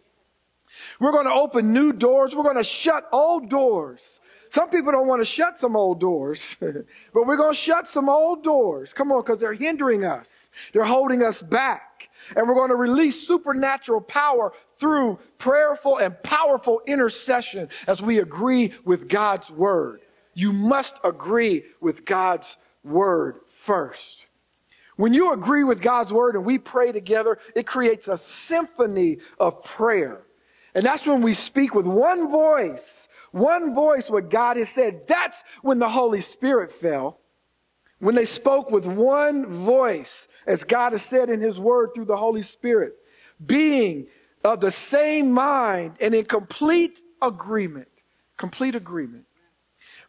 We're 1.01 1.13
going 1.13 1.27
to 1.27 1.33
open 1.33 1.73
new 1.73 1.93
doors. 1.93 2.35
We're 2.35 2.45
going 2.45 2.57
to 2.57 2.65
shut 2.65 3.09
old 3.11 3.49
doors. 3.49 4.21
Some 4.51 4.69
people 4.69 4.91
don't 4.91 5.07
want 5.07 5.21
to 5.21 5.25
shut 5.25 5.59
some 5.59 5.77
old 5.77 6.01
doors, 6.01 6.57
but 6.61 7.27
we're 7.27 7.37
going 7.37 7.53
to 7.53 7.59
shut 7.59 7.89
some 7.89 8.09
old 8.09 8.43
doors. 8.43 8.93
Come 8.93 9.13
on, 9.13 9.23
because 9.23 9.41
they're 9.41 9.55
hindering 9.55 10.05
us. 10.05 10.51
They're 10.73 10.85
holding 10.85 11.23
us 11.23 11.41
back. 11.41 12.11
And 12.37 12.47
we're 12.47 12.55
going 12.55 12.71
to 12.71 12.77
release 12.77 13.27
supernatural 13.27 14.01
power 14.01 14.53
through 14.77 15.21
prayerful 15.39 15.99
and 15.99 16.21
powerful 16.23 16.83
intercession 16.87 17.69
as 17.87 18.03
we 18.03 18.19
agree 18.19 18.73
with 18.85 19.09
God's 19.09 19.51
word. 19.51 20.01
You 20.35 20.53
must 20.53 20.97
agree 21.05 21.65
with 21.81 22.05
God's 22.05 22.59
word 22.83 23.41
first. 23.47 24.27
When 24.97 25.15
you 25.15 25.33
agree 25.33 25.65
with 25.65 25.81
God's 25.81 26.13
word 26.13 26.35
and 26.35 26.45
we 26.45 26.59
pray 26.59 26.93
together, 26.93 27.39
it 27.55 27.67
creates 27.67 28.09
a 28.09 28.19
symphony 28.19 29.19
of 29.39 29.63
prayer. 29.63 30.25
And 30.75 30.85
that's 30.85 31.07
when 31.07 31.23
we 31.23 31.35
speak 31.35 31.75
with 31.75 31.87
one 31.87 32.31
voice, 32.31 33.09
one 33.33 33.75
voice 33.75 34.09
what 34.09 34.31
God 34.31 34.57
has 34.57 34.69
said. 34.69 35.07
That's 35.07 35.43
when 35.63 35.79
the 35.79 35.89
Holy 35.89 36.21
Spirit 36.21 36.73
fell. 36.73 37.19
When 37.99 38.15
they 38.15 38.25
spoke 38.25 38.71
with 38.71 38.87
one 38.87 39.47
voice, 39.47 40.27
as 40.47 40.65
God 40.65 40.93
has 40.93 41.03
said 41.03 41.29
in 41.29 41.41
his 41.41 41.59
word 41.59 41.91
through 41.95 42.07
the 42.07 42.17
Holy 42.17 42.43
Spirit, 42.43 42.95
being 43.45 44.07
of 44.43 44.61
the 44.61 44.71
same 44.71 45.33
mind 45.33 45.97
and 46.01 46.15
in 46.15 46.25
complete 46.25 47.01
agreement. 47.21 47.89
Complete 48.37 48.75
agreement. 48.75 49.27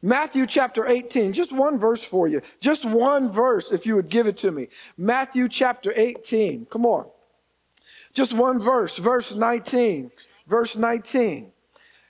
Matthew 0.02 0.48
chapter 0.48 0.88
18, 0.88 1.34
just 1.34 1.52
one 1.52 1.78
verse 1.78 2.04
for 2.04 2.28
you. 2.28 2.42
Just 2.60 2.86
one 2.86 3.30
verse, 3.30 3.72
if 3.72 3.86
you 3.86 3.96
would 3.96 4.10
give 4.10 4.26
it 4.26 4.38
to 4.38 4.52
me. 4.52 4.70
Matthew 4.98 5.48
chapter 5.48 5.94
18. 5.96 6.66
Come 6.66 6.86
on. 6.86 7.08
Just 8.14 8.34
one 8.34 8.60
verse, 8.60 8.98
verse 8.98 9.34
19. 9.34 10.12
Verse 10.52 10.76
19. 10.76 11.54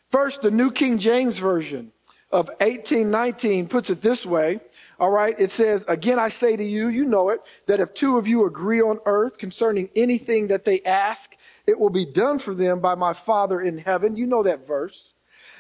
First, 0.10 0.42
the 0.42 0.50
New 0.50 0.72
King 0.72 0.98
James 0.98 1.38
Version 1.38 1.92
of 2.32 2.48
1819 2.60 3.68
puts 3.68 3.92
it 3.92 4.02
this 4.02 4.26
way. 4.26 4.60
All 5.00 5.12
right, 5.12 5.36
it 5.40 5.52
says, 5.52 5.86
Again, 5.88 6.18
I 6.18 6.30
say 6.30 6.58
to 6.58 6.64
you, 6.64 6.88
you 6.88 7.06
know 7.06 7.30
it, 7.30 7.42
that 7.68 7.80
if 7.80 7.94
two 7.94 8.18
of 8.18 8.28
you 8.28 8.48
agree 8.48 8.82
on 8.82 8.98
earth 9.06 9.38
concerning 9.38 9.92
anything 9.96 10.48
that 10.48 10.66
they 10.66 10.82
ask, 10.82 11.36
it 11.68 11.80
will 11.80 11.92
be 11.92 12.04
done 12.04 12.40
for 12.40 12.56
them 12.56 12.80
by 12.80 12.96
my 12.96 13.14
Father 13.14 13.62
in 13.62 13.78
heaven. 13.78 14.18
You 14.18 14.26
know 14.26 14.42
that 14.42 14.66
verse. 14.66 15.14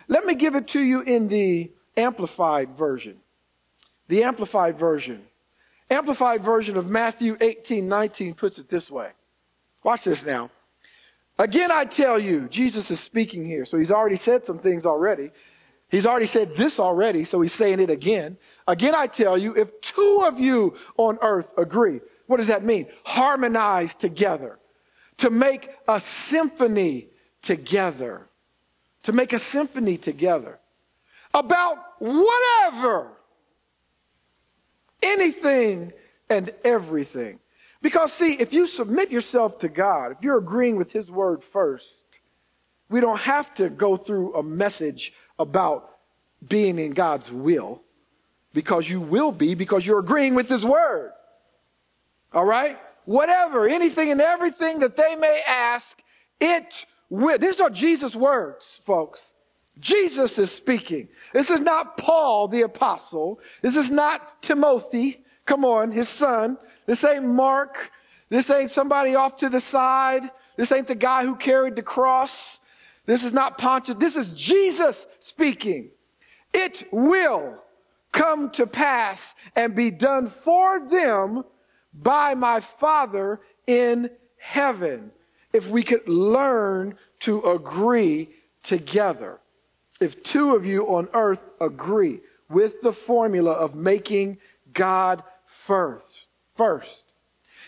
Let 0.07 0.25
me 0.25 0.33
give 0.33 0.55
it 0.55 0.67
to 0.69 0.81
you 0.81 1.01
in 1.01 1.27
the 1.27 1.71
Amplified 1.95 2.75
Version. 2.75 3.17
The 4.07 4.23
Amplified 4.23 4.79
Version. 4.79 5.21
Amplified 5.91 6.43
Version 6.43 6.77
of 6.77 6.89
Matthew 6.89 7.37
18 7.39 7.87
19 7.87 8.33
puts 8.33 8.57
it 8.57 8.69
this 8.69 8.89
way. 8.89 9.11
Watch 9.83 10.05
this 10.05 10.25
now. 10.25 10.49
Again, 11.41 11.71
I 11.71 11.85
tell 11.85 12.19
you, 12.19 12.47
Jesus 12.49 12.91
is 12.91 12.99
speaking 12.99 13.43
here. 13.43 13.65
So 13.65 13.79
he's 13.79 13.89
already 13.89 14.15
said 14.15 14.45
some 14.45 14.59
things 14.59 14.85
already. 14.85 15.31
He's 15.89 16.05
already 16.05 16.27
said 16.27 16.55
this 16.55 16.79
already, 16.79 17.23
so 17.23 17.41
he's 17.41 17.51
saying 17.51 17.79
it 17.79 17.89
again. 17.89 18.37
Again, 18.67 18.93
I 18.95 19.07
tell 19.07 19.39
you, 19.39 19.55
if 19.55 19.81
two 19.81 20.23
of 20.23 20.39
you 20.39 20.75
on 20.97 21.17
earth 21.23 21.51
agree, 21.57 21.99
what 22.27 22.37
does 22.37 22.45
that 22.45 22.63
mean? 22.63 22.85
Harmonize 23.03 23.95
together 23.95 24.59
to 25.17 25.31
make 25.31 25.71
a 25.87 25.99
symphony 25.99 27.07
together. 27.41 28.27
To 29.03 29.11
make 29.11 29.33
a 29.33 29.39
symphony 29.39 29.97
together 29.97 30.59
about 31.33 31.77
whatever, 31.97 33.13
anything 35.01 35.91
and 36.29 36.53
everything. 36.63 37.39
Because, 37.81 38.13
see, 38.13 38.33
if 38.33 38.53
you 38.53 38.67
submit 38.67 39.11
yourself 39.11 39.59
to 39.59 39.69
God, 39.69 40.11
if 40.11 40.17
you're 40.21 40.37
agreeing 40.37 40.75
with 40.75 40.91
His 40.91 41.09
word 41.09 41.43
first, 41.43 42.19
we 42.89 42.99
don't 42.99 43.19
have 43.19 43.53
to 43.55 43.69
go 43.69 43.97
through 43.97 44.35
a 44.35 44.43
message 44.43 45.13
about 45.39 45.97
being 46.47 46.77
in 46.77 46.91
God's 46.91 47.31
will 47.31 47.81
because 48.53 48.89
you 48.89 49.01
will 49.01 49.31
be 49.31 49.55
because 49.55 49.85
you're 49.85 49.99
agreeing 49.99 50.35
with 50.35 50.49
His 50.49 50.65
word. 50.65 51.11
All 52.33 52.45
right? 52.45 52.77
Whatever, 53.05 53.67
anything 53.67 54.11
and 54.11 54.21
everything 54.21 54.79
that 54.79 54.95
they 54.95 55.15
may 55.15 55.41
ask, 55.47 56.01
it 56.39 56.85
will. 57.09 57.37
These 57.37 57.59
are 57.59 57.69
Jesus' 57.69 58.15
words, 58.15 58.79
folks. 58.83 59.33
Jesus 59.79 60.37
is 60.37 60.51
speaking. 60.51 61.07
This 61.33 61.49
is 61.49 61.61
not 61.61 61.97
Paul 61.97 62.47
the 62.47 62.61
apostle. 62.61 63.39
This 63.61 63.75
is 63.75 63.89
not 63.89 64.41
Timothy. 64.41 65.23
Come 65.45 65.65
on, 65.65 65.91
his 65.91 66.07
son. 66.07 66.57
This 66.91 67.05
ain't 67.05 67.23
Mark. 67.23 67.89
This 68.27 68.49
ain't 68.49 68.69
somebody 68.69 69.15
off 69.15 69.37
to 69.37 69.47
the 69.47 69.61
side. 69.61 70.29
This 70.57 70.73
ain't 70.73 70.89
the 70.89 70.93
guy 70.93 71.23
who 71.23 71.37
carried 71.37 71.77
the 71.77 71.81
cross. 71.81 72.59
This 73.05 73.23
is 73.23 73.31
not 73.31 73.57
Pontius. 73.57 73.95
This 73.97 74.17
is 74.17 74.31
Jesus 74.31 75.07
speaking. 75.19 75.91
It 76.53 76.85
will 76.91 77.63
come 78.11 78.49
to 78.49 78.67
pass 78.67 79.35
and 79.55 79.73
be 79.73 79.89
done 79.89 80.27
for 80.27 80.81
them 80.81 81.45
by 81.93 82.33
my 82.33 82.59
Father 82.59 83.39
in 83.67 84.09
heaven. 84.37 85.13
If 85.53 85.69
we 85.69 85.83
could 85.83 86.09
learn 86.09 86.97
to 87.19 87.41
agree 87.43 88.31
together. 88.63 89.39
If 90.01 90.23
two 90.23 90.57
of 90.57 90.65
you 90.65 90.93
on 90.93 91.07
earth 91.13 91.51
agree 91.61 92.19
with 92.49 92.81
the 92.81 92.91
formula 92.91 93.53
of 93.53 93.75
making 93.75 94.39
God 94.73 95.23
first, 95.45 96.25
first. 96.61 97.05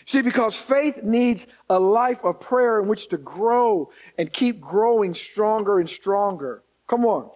See, 0.06 0.22
because 0.22 0.56
faith 0.56 1.02
needs 1.02 1.48
a 1.68 1.80
life 1.80 2.24
of 2.24 2.38
prayer 2.38 2.80
in 2.80 2.86
which 2.86 3.08
to 3.08 3.16
grow 3.16 3.90
and 4.18 4.32
keep 4.32 4.60
growing 4.60 5.14
stronger 5.14 5.80
and 5.80 5.90
stronger. 5.90 6.62
Come 6.86 7.04
on. 7.04 7.28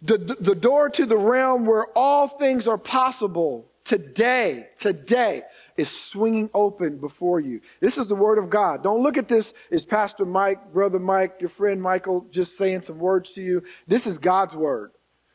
The, 0.00 0.18
the 0.18 0.56
door 0.56 0.90
to 0.90 1.06
the 1.06 1.16
realm 1.16 1.66
where 1.66 1.86
all 1.96 2.26
things 2.26 2.66
are 2.66 2.78
possible 2.78 3.70
today, 3.84 4.70
today 4.76 5.44
is 5.76 5.88
swinging 5.88 6.50
open 6.52 6.98
before 6.98 7.38
you. 7.38 7.60
This 7.78 7.96
is 7.96 8.08
the 8.08 8.16
word 8.16 8.38
of 8.38 8.50
God. 8.50 8.82
Don't 8.82 9.04
look 9.04 9.16
at 9.16 9.28
this 9.28 9.54
as 9.70 9.84
Pastor 9.84 10.24
Mike, 10.24 10.72
Brother 10.72 10.98
Mike, 10.98 11.36
your 11.38 11.48
friend 11.48 11.80
Michael 11.80 12.26
just 12.32 12.58
saying 12.58 12.82
some 12.82 12.98
words 12.98 13.30
to 13.34 13.40
you. 13.40 13.62
This 13.86 14.08
is 14.08 14.18
God's 14.18 14.56
word. 14.56 14.90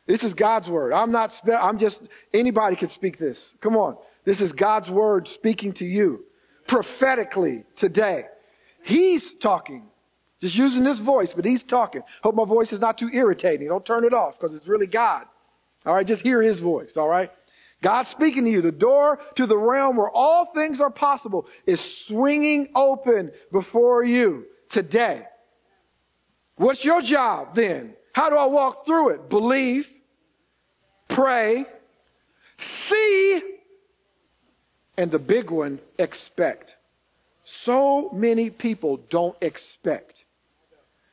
This 0.08 0.24
is 0.24 0.34
God's 0.34 0.70
word. 0.70 0.92
I'm 0.92 1.12
not, 1.12 1.32
spe- 1.32 1.50
I'm 1.50 1.78
just, 1.78 2.04
anybody 2.34 2.76
can 2.76 2.90
speak 2.90 3.18
this. 3.18 3.56
Come 3.62 3.78
on. 3.78 3.98
This 4.27 4.41
is 4.41 4.51
God's 4.51 4.89
word 4.89 5.25
speaking 5.25 5.72
to 5.75 5.86
you 5.86 6.25
prophetically 6.67 7.63
today. 7.77 8.25
He's 8.84 9.31
talking. 9.31 9.88
Just 10.41 10.57
using 10.57 10.84
this 10.84 11.00
voice, 11.00 11.34
but 11.34 11.46
he's 11.46 11.63
talking. 11.63 12.03
Hope 12.24 12.36
my 12.36 12.43
voice 12.43 12.74
is 12.74 12.81
not 12.81 12.98
too 12.98 13.10
irritating. 13.13 13.69
Don't 13.69 13.86
turn 13.86 14.03
it 14.03 14.13
off 14.13 14.38
because 14.38 14.53
it's 14.53 14.67
really 14.67 14.86
God. 14.86 15.27
All 15.86 15.93
right, 15.93 16.05
just 16.05 16.24
hear 16.24 16.41
his 16.41 16.60
voice, 16.60 16.98
all 16.98 17.07
right? 17.07 17.31
God's 17.81 18.10
speaking 18.10 18.43
to 18.43 18.51
you. 18.51 18.62
The 18.62 18.69
door 18.69 19.22
to 19.36 19.46
the 19.46 19.57
realm 19.57 19.96
where 19.96 20.10
all 20.10 20.48
things 20.48 20.81
are 20.81 20.91
possible 20.91 21.48
is 21.65 21.79
swinging 21.79 22.67
open 22.75 23.31
before 23.53 24.03
you 24.03 24.46
today. 24.67 25.25
What's 26.57 26.84
your 26.84 27.01
job 27.01 27.55
then? 27.55 27.93
How 28.12 28.29
do 28.29 28.36
I 28.36 28.48
walk 28.48 28.86
through 28.86 29.12
it? 29.12 29.29
Believe, 29.29 29.89
pray, 31.07 31.65
see, 32.57 33.41
and 34.98 35.12
the 35.12 35.20
big 35.20 35.51
one, 35.51 35.80
expect. 36.00 36.77
So 37.44 38.10
many 38.12 38.50
people 38.50 38.98
don't 39.10 39.38
expect. 39.42 40.25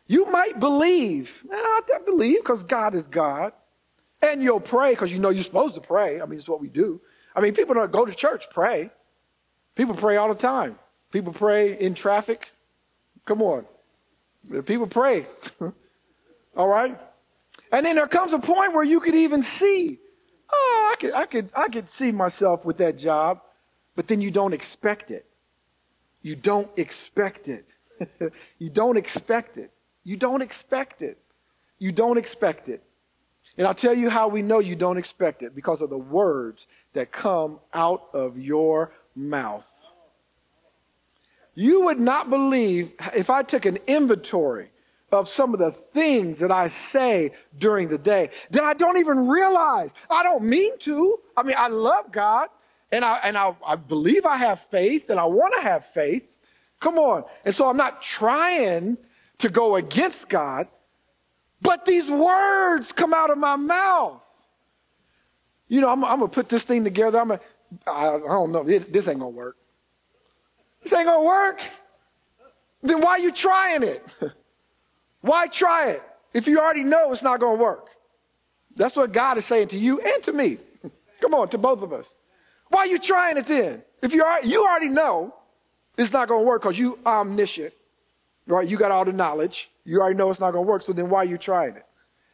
You 0.06 0.26
might 0.26 0.58
believe. 0.58 1.42
I 1.50 1.80
believe 2.04 2.38
because 2.38 2.64
God 2.64 2.94
is 2.94 3.06
God. 3.06 3.52
And 4.22 4.42
you'll 4.42 4.60
pray 4.60 4.90
because 4.90 5.12
you 5.12 5.18
know 5.18 5.30
you're 5.30 5.44
supposed 5.44 5.74
to 5.74 5.80
pray. 5.80 6.20
I 6.20 6.26
mean, 6.26 6.38
it's 6.38 6.48
what 6.48 6.60
we 6.60 6.68
do. 6.68 7.00
I 7.36 7.40
mean, 7.40 7.54
people 7.54 7.74
don't 7.74 7.92
go 7.92 8.04
to 8.04 8.14
church, 8.14 8.46
pray. 8.50 8.90
People 9.74 9.94
pray 9.94 10.16
all 10.16 10.28
the 10.28 10.34
time. 10.34 10.78
People 11.10 11.32
pray 11.32 11.78
in 11.78 11.94
traffic. 11.94 12.52
Come 13.24 13.42
on. 13.42 13.66
People 14.64 14.86
pray. 14.86 15.26
all 16.56 16.68
right? 16.68 16.98
And 17.72 17.84
then 17.84 17.96
there 17.96 18.06
comes 18.06 18.32
a 18.32 18.38
point 18.38 18.72
where 18.72 18.84
you 18.84 19.00
could 19.00 19.14
even 19.14 19.42
see, 19.42 19.98
oh, 20.52 20.90
I 20.92 21.00
could, 21.00 21.12
I 21.12 21.26
could, 21.26 21.50
I 21.54 21.68
could 21.68 21.88
see 21.88 22.12
myself 22.12 22.64
with 22.64 22.78
that 22.78 22.96
job, 22.96 23.40
but 23.94 24.08
then 24.08 24.20
you 24.20 24.30
don't 24.30 24.52
expect 24.52 25.10
it. 25.10 25.26
You 26.22 26.36
don't 26.36 26.70
expect 26.76 27.48
it. 27.48 27.68
you 28.58 28.70
don't 28.70 28.96
expect 28.96 29.56
it. 29.56 29.70
You 30.02 30.16
don't 30.16 30.42
expect 30.42 31.02
it. 31.02 31.18
You 31.78 31.92
don't 31.92 32.18
expect 32.18 32.68
it. 32.68 32.82
And 33.56 33.66
I'll 33.66 33.74
tell 33.74 33.94
you 33.94 34.10
how 34.10 34.28
we 34.28 34.42
know 34.42 34.58
you 34.58 34.74
don't 34.74 34.98
expect 34.98 35.42
it 35.42 35.54
because 35.54 35.80
of 35.80 35.90
the 35.90 35.98
words 35.98 36.66
that 36.94 37.12
come 37.12 37.60
out 37.72 38.08
of 38.12 38.38
your 38.38 38.92
mouth. 39.14 39.70
You 41.54 41.84
would 41.84 42.00
not 42.00 42.30
believe 42.30 42.92
if 43.14 43.30
I 43.30 43.42
took 43.42 43.64
an 43.64 43.78
inventory 43.86 44.70
of 45.12 45.28
some 45.28 45.52
of 45.54 45.60
the 45.60 45.70
things 45.70 46.40
that 46.40 46.50
I 46.50 46.66
say 46.66 47.30
during 47.58 47.86
the 47.88 47.98
day 47.98 48.30
that 48.50 48.64
I 48.64 48.74
don't 48.74 48.98
even 48.98 49.28
realize. 49.28 49.94
I 50.10 50.24
don't 50.24 50.44
mean 50.44 50.76
to. 50.80 51.20
I 51.36 51.44
mean, 51.44 51.54
I 51.56 51.68
love 51.68 52.10
God 52.10 52.48
and 52.92 53.04
I, 53.04 53.18
and 53.24 53.36
I, 53.36 53.54
I 53.66 53.76
believe 53.76 54.26
I 54.26 54.36
have 54.36 54.60
faith 54.60 55.10
and 55.10 55.18
I 55.18 55.24
want 55.24 55.54
to 55.56 55.62
have 55.62 55.84
faith. 55.86 56.34
Come 56.80 56.98
on. 56.98 57.24
And 57.44 57.54
so 57.54 57.68
I'm 57.68 57.76
not 57.76 58.02
trying 58.02 58.98
to 59.38 59.48
go 59.48 59.76
against 59.76 60.28
God, 60.28 60.68
but 61.60 61.84
these 61.84 62.10
words 62.10 62.92
come 62.92 63.14
out 63.14 63.30
of 63.30 63.38
my 63.38 63.56
mouth. 63.56 64.20
You 65.68 65.80
know, 65.80 65.90
I'm, 65.90 66.04
I'm 66.04 66.18
going 66.18 66.30
to 66.30 66.34
put 66.34 66.48
this 66.48 66.64
thing 66.64 66.84
together. 66.84 67.18
I'm 67.18 67.28
gonna, 67.28 67.40
I, 67.86 68.14
I 68.14 68.18
don't 68.18 68.52
know. 68.52 68.68
It, 68.68 68.92
this 68.92 69.08
ain't 69.08 69.18
going 69.18 69.32
to 69.32 69.36
work. 69.36 69.56
This 70.82 70.92
ain't 70.92 71.06
going 71.06 71.22
to 71.22 71.26
work. 71.26 71.60
Then 72.82 73.00
why 73.00 73.12
are 73.12 73.18
you 73.18 73.32
trying 73.32 73.82
it? 73.82 74.06
why 75.22 75.46
try 75.46 75.90
it 75.90 76.02
if 76.34 76.46
you 76.46 76.60
already 76.60 76.84
know 76.84 77.12
it's 77.12 77.22
not 77.22 77.40
going 77.40 77.58
to 77.58 77.64
work? 77.64 77.88
That's 78.76 78.94
what 78.94 79.12
God 79.12 79.38
is 79.38 79.46
saying 79.46 79.68
to 79.68 79.78
you 79.78 80.00
and 80.00 80.22
to 80.24 80.32
me. 80.32 80.58
Come 81.20 81.34
on, 81.34 81.48
to 81.48 81.58
both 81.58 81.82
of 81.82 81.92
us. 81.92 82.14
Why 82.68 82.80
are 82.80 82.86
you 82.86 82.98
trying 82.98 83.36
it 83.38 83.46
then? 83.46 83.82
If 84.02 84.14
you 84.14 84.24
are, 84.24 84.44
you 84.44 84.64
already 84.66 84.90
know 84.90 85.34
it's 85.98 86.12
not 86.12 86.28
going 86.28 86.42
to 86.42 86.46
work 86.46 86.62
because 86.62 86.78
you 86.78 86.98
omniscient, 87.06 87.74
right? 88.46 88.68
You 88.68 88.78
got 88.78 88.92
all 88.92 89.04
the 89.04 89.12
knowledge. 89.12 89.70
You 89.84 90.00
already 90.00 90.16
know 90.16 90.30
it's 90.30 90.40
not 90.40 90.52
going 90.52 90.64
to 90.66 90.70
work, 90.70 90.82
so 90.82 90.92
then 90.92 91.10
why 91.10 91.20
are 91.20 91.24
you 91.26 91.38
trying 91.38 91.76
it? 91.76 91.86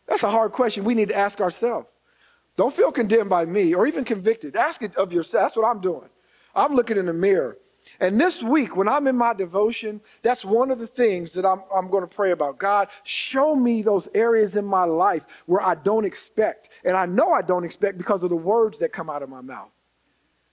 That's 0.08 0.24
a 0.24 0.30
hard 0.30 0.52
question 0.52 0.84
we 0.84 0.94
need 0.94 1.10
to 1.10 1.16
ask 1.16 1.40
ourselves. 1.40 1.88
Don't 2.56 2.74
feel 2.74 2.92
condemned 2.92 3.30
by 3.30 3.44
me 3.46 3.74
or 3.74 3.86
even 3.86 4.04
convicted. 4.04 4.56
Ask 4.56 4.82
it 4.82 4.96
of 4.96 5.12
yourself. 5.12 5.44
That's 5.44 5.56
what 5.56 5.66
I'm 5.68 5.80
doing. 5.80 6.08
I'm 6.54 6.74
looking 6.74 6.98
in 6.98 7.06
the 7.06 7.14
mirror 7.14 7.58
And 8.00 8.20
this 8.20 8.42
week, 8.42 8.76
when 8.76 8.88
I'm 8.88 9.06
in 9.08 9.16
my 9.16 9.34
devotion, 9.34 10.00
that's 10.22 10.44
one 10.44 10.70
of 10.70 10.78
the 10.78 10.86
things 10.86 11.32
that 11.32 11.46
I'm, 11.46 11.62
I'm 11.74 11.90
going 11.90 12.02
to 12.02 12.14
pray 12.14 12.32
about. 12.32 12.58
God, 12.58 12.88
show 13.04 13.56
me 13.56 13.82
those 13.82 14.08
areas 14.14 14.56
in 14.56 14.64
my 14.66 14.84
life 14.84 15.26
where 15.46 15.62
I 15.62 15.74
don't 15.76 16.04
expect. 16.04 16.70
And 16.84 16.96
I 16.96 17.06
know 17.06 17.32
I 17.32 17.42
don't 17.42 17.64
expect 17.64 17.98
because 17.98 18.22
of 18.22 18.30
the 18.30 18.36
words 18.36 18.78
that 18.78 18.92
come 18.92 19.10
out 19.10 19.22
of 19.22 19.30
my 19.30 19.40
mouth. 19.42 19.70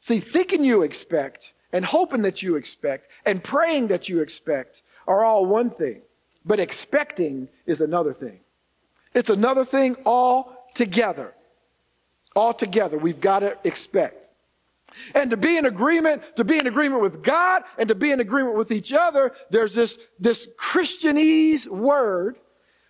See, 0.08 0.22
thinking 0.22 0.64
you 0.64 0.84
expect 0.84 1.52
and 1.74 1.84
hoping 1.84 2.22
that 2.22 2.42
you 2.42 2.56
expect 2.56 3.10
and 3.26 3.44
praying 3.44 3.88
that 3.88 4.08
you 4.08 4.22
expect 4.22 4.82
are 5.06 5.26
all 5.26 5.46
one 5.46 5.70
thing, 5.70 6.02
but 6.46 6.62
expecting 6.62 7.50
is 7.66 7.82
another 7.82 8.14
thing. 8.14 8.40
It's 9.14 9.30
another 9.30 9.66
thing 9.66 9.98
altogether. 10.06 11.34
Altogether, 12.38 12.98
we've 12.98 13.20
got 13.20 13.40
to 13.40 13.58
expect. 13.66 14.30
And 15.14 15.30
to 15.32 15.36
be 15.36 15.58
in 15.58 15.66
agreement, 15.66 16.24
to 16.38 16.46
be 16.46 16.58
in 16.58 16.68
agreement 16.68 17.02
with 17.02 17.22
God 17.22 17.64
and 17.78 17.90
to 17.90 17.96
be 17.96 18.12
in 18.12 18.22
agreement 18.22 18.56
with 18.56 18.72
each 18.72 18.94
other, 18.94 19.34
there's 19.50 19.74
this, 19.74 20.00
this 20.22 20.48
Christianese 20.58 21.68
word, 21.68 22.40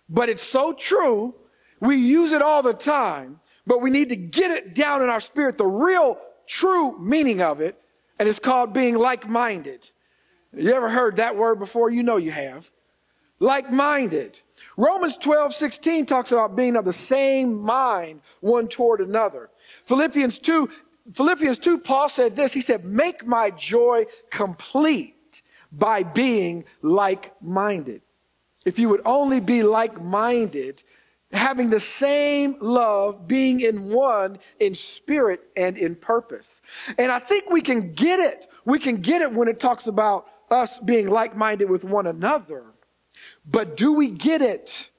but 0.08 0.28
it's 0.28 0.44
so 0.44 0.72
true. 0.72 1.34
We 1.80 1.96
use 1.96 2.30
it 2.30 2.42
all 2.42 2.62
the 2.62 2.74
time, 2.74 3.40
but 3.66 3.80
we 3.80 3.90
need 3.90 4.10
to 4.10 4.16
get 4.16 4.52
it 4.52 4.72
down 4.72 5.02
in 5.02 5.08
our 5.08 5.18
spirit, 5.18 5.58
the 5.58 5.66
real 5.66 6.16
true 6.48 6.98
meaning 6.98 7.40
of 7.40 7.60
it, 7.60 7.80
and 8.18 8.28
it's 8.28 8.38
called 8.40 8.72
being 8.72 8.96
like-minded. 8.96 9.88
You 10.56 10.72
ever 10.72 10.88
heard 10.88 11.16
that 11.16 11.36
word 11.36 11.58
before? 11.58 11.90
You 11.90 12.02
know 12.02 12.16
you 12.16 12.32
have. 12.32 12.70
Like-minded. 13.38 14.40
Romans 14.76 15.16
12, 15.16 15.54
16 15.54 16.06
talks 16.06 16.32
about 16.32 16.56
being 16.56 16.74
of 16.74 16.84
the 16.84 16.92
same 16.92 17.62
mind 17.62 18.22
one 18.40 18.66
toward 18.66 19.00
another. 19.00 19.50
Philippians 19.84 20.40
2 20.40 20.68
Philippians 21.12 21.58
2, 21.58 21.78
Paul 21.78 22.08
said 22.08 22.36
this. 22.36 22.52
He 22.52 22.60
said, 22.60 22.84
Make 22.84 23.26
my 23.26 23.50
joy 23.50 24.04
complete 24.30 25.42
by 25.72 26.02
being 26.02 26.64
like 26.82 27.40
minded. 27.42 28.02
If 28.64 28.78
you 28.78 28.88
would 28.90 29.00
only 29.04 29.40
be 29.40 29.62
like 29.62 30.02
minded, 30.02 30.82
having 31.32 31.70
the 31.70 31.80
same 31.80 32.56
love, 32.60 33.26
being 33.28 33.60
in 33.60 33.90
one 33.90 34.38
in 34.60 34.74
spirit 34.74 35.40
and 35.56 35.76
in 35.76 35.94
purpose. 35.94 36.60
And 36.98 37.12
I 37.12 37.18
think 37.18 37.50
we 37.50 37.60
can 37.60 37.92
get 37.92 38.18
it. 38.20 38.48
We 38.64 38.78
can 38.78 38.96
get 38.96 39.22
it 39.22 39.32
when 39.32 39.48
it 39.48 39.60
talks 39.60 39.86
about 39.86 40.26
us 40.50 40.78
being 40.78 41.08
like 41.08 41.36
minded 41.36 41.68
with 41.68 41.84
one 41.84 42.06
another. 42.06 42.64
But 43.46 43.76
do 43.76 43.92
we 43.92 44.10
get 44.10 44.42
it 44.42 44.90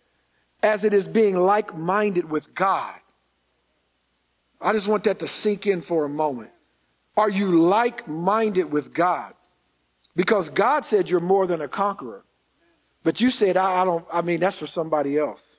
as 0.61 0.83
it 0.83 0.93
is 0.93 1.07
being 1.07 1.35
like 1.35 1.75
minded 1.75 2.29
with 2.29 2.53
God? 2.53 2.95
I 4.61 4.73
just 4.73 4.87
want 4.87 5.05
that 5.05 5.19
to 5.19 5.27
sink 5.27 5.67
in 5.67 5.81
for 5.81 6.05
a 6.05 6.09
moment. 6.09 6.51
Are 7.17 7.29
you 7.29 7.63
like 7.63 8.07
minded 8.07 8.71
with 8.71 8.93
God? 8.93 9.33
Because 10.15 10.49
God 10.49 10.85
said 10.85 11.09
you're 11.09 11.19
more 11.19 11.47
than 11.47 11.61
a 11.61 11.67
conqueror. 11.67 12.25
But 13.03 13.21
you 13.21 13.29
said, 13.29 13.55
I, 13.57 13.81
I 13.81 13.85
don't, 13.85 14.05
I 14.11 14.21
mean, 14.21 14.39
that's 14.39 14.57
for 14.57 14.67
somebody 14.67 15.17
else. 15.17 15.58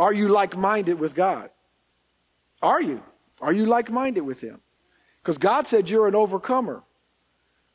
Are 0.00 0.14
you 0.14 0.28
like 0.28 0.56
minded 0.56 0.98
with 0.98 1.14
God? 1.14 1.50
Are 2.62 2.80
you? 2.80 3.02
Are 3.42 3.52
you 3.52 3.66
like 3.66 3.90
minded 3.90 4.22
with 4.22 4.40
Him? 4.40 4.60
Because 5.22 5.36
God 5.36 5.66
said 5.66 5.90
you're 5.90 6.08
an 6.08 6.14
overcomer. 6.14 6.82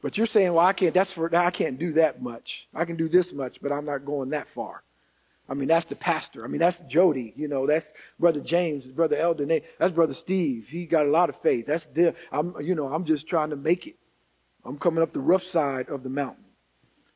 But 0.02 0.18
you're 0.18 0.28
saying, 0.28 0.54
well, 0.54 0.66
I 0.66 0.74
can't, 0.74 0.94
that's 0.94 1.12
for, 1.12 1.34
I 1.36 1.52
can't 1.52 1.78
do 1.78 1.94
that 1.94 2.24
much. 2.24 2.68
I 2.74 2.84
can 2.86 2.96
do 2.96 3.08
this 3.08 3.32
much, 3.32 3.62
but 3.62 3.72
I'm 3.72 3.86
not 3.86 4.06
going 4.06 4.30
that 4.32 4.48
far. 4.48 4.82
I 5.48 5.54
mean, 5.54 5.68
that's 5.68 5.86
the 5.86 5.96
pastor. 5.96 6.44
I 6.44 6.48
mean, 6.48 6.60
that's 6.60 6.80
Jody. 6.82 7.32
You 7.36 7.48
know, 7.48 7.68
that's 7.68 7.94
Brother 8.20 8.40
James, 8.40 8.88
Brother 8.88 9.18
Eldon. 9.18 9.62
That's 9.78 9.92
Brother 9.92 10.16
Steve. 10.16 10.68
He 10.68 10.88
got 10.88 11.06
a 11.06 11.10
lot 11.10 11.30
of 11.30 11.36
faith. 11.36 11.68
That's 11.68 11.86
the, 11.86 12.16
I'm, 12.32 12.56
you 12.60 12.74
know, 12.74 12.92
I'm 12.92 13.06
just 13.06 13.28
trying 13.28 13.52
to 13.52 13.56
make 13.56 13.86
it. 13.86 13.98
I'm 14.64 14.80
coming 14.80 15.04
up 15.04 15.14
the 15.14 15.22
rough 15.22 15.44
side 15.44 15.90
of 15.90 16.02
the 16.02 16.10
mountain. 16.10 16.46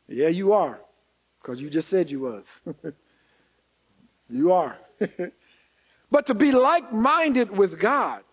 Yeah, 0.07 0.27
you 0.27 0.53
are, 0.53 0.79
because 1.41 1.59
you 1.59 1.71
just 1.71 1.89
said 1.89 2.11
you 2.11 2.19
was. 2.19 2.61
you 4.29 4.51
are. 4.51 4.77
but 6.11 6.25
to 6.27 6.33
be 6.33 6.51
like-minded 6.51 7.51
with 7.51 7.79
God, 7.79 8.23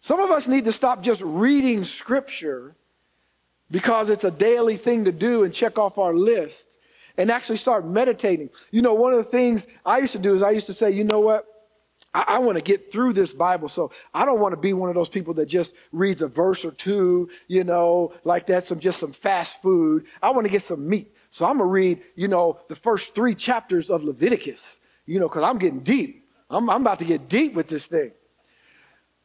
some 0.00 0.20
of 0.20 0.30
us 0.30 0.48
need 0.48 0.64
to 0.64 0.72
stop 0.72 1.02
just 1.02 1.20
reading 1.22 1.84
Scripture 1.84 2.74
because 3.70 4.10
it's 4.10 4.24
a 4.24 4.30
daily 4.30 4.76
thing 4.76 5.04
to 5.04 5.12
do 5.12 5.44
and 5.44 5.52
check 5.52 5.78
off 5.78 5.98
our 5.98 6.14
list 6.14 6.78
and 7.16 7.30
actually 7.30 7.58
start 7.58 7.86
meditating. 7.86 8.50
You 8.70 8.82
know, 8.82 8.94
one 8.94 9.12
of 9.12 9.18
the 9.18 9.24
things 9.24 9.66
I 9.84 9.98
used 9.98 10.12
to 10.12 10.18
do 10.18 10.34
is 10.34 10.42
I 10.42 10.50
used 10.50 10.66
to 10.66 10.74
say, 10.74 10.90
you 10.90 11.04
know 11.04 11.20
what? 11.20 11.46
I, 12.14 12.24
I 12.28 12.38
want 12.38 12.56
to 12.56 12.62
get 12.62 12.90
through 12.90 13.12
this 13.12 13.34
Bible. 13.34 13.68
So 13.68 13.92
I 14.14 14.24
don't 14.24 14.40
want 14.40 14.52
to 14.52 14.60
be 14.60 14.72
one 14.72 14.88
of 14.88 14.94
those 14.94 15.08
people 15.08 15.34
that 15.34 15.46
just 15.46 15.74
reads 15.92 16.22
a 16.22 16.28
verse 16.28 16.64
or 16.64 16.72
two, 16.72 17.30
you 17.46 17.64
know, 17.64 18.14
like 18.24 18.46
that, 18.46 18.64
some 18.64 18.80
just 18.80 18.98
some 18.98 19.12
fast 19.12 19.62
food. 19.62 20.06
I 20.22 20.30
want 20.30 20.46
to 20.46 20.50
get 20.50 20.62
some 20.62 20.88
meat. 20.88 21.14
So 21.30 21.44
I'm 21.44 21.58
going 21.58 21.68
to 21.68 21.72
read, 21.72 22.02
you 22.16 22.26
know, 22.26 22.58
the 22.68 22.74
first 22.74 23.14
three 23.14 23.34
chapters 23.34 23.88
of 23.88 24.02
Leviticus, 24.02 24.79
you 25.10 25.18
know, 25.18 25.28
because 25.28 25.42
I'm 25.42 25.58
getting 25.58 25.80
deep. 25.80 26.28
I'm, 26.48 26.70
I'm 26.70 26.82
about 26.82 27.00
to 27.00 27.04
get 27.04 27.28
deep 27.28 27.54
with 27.54 27.66
this 27.66 27.86
thing. 27.86 28.12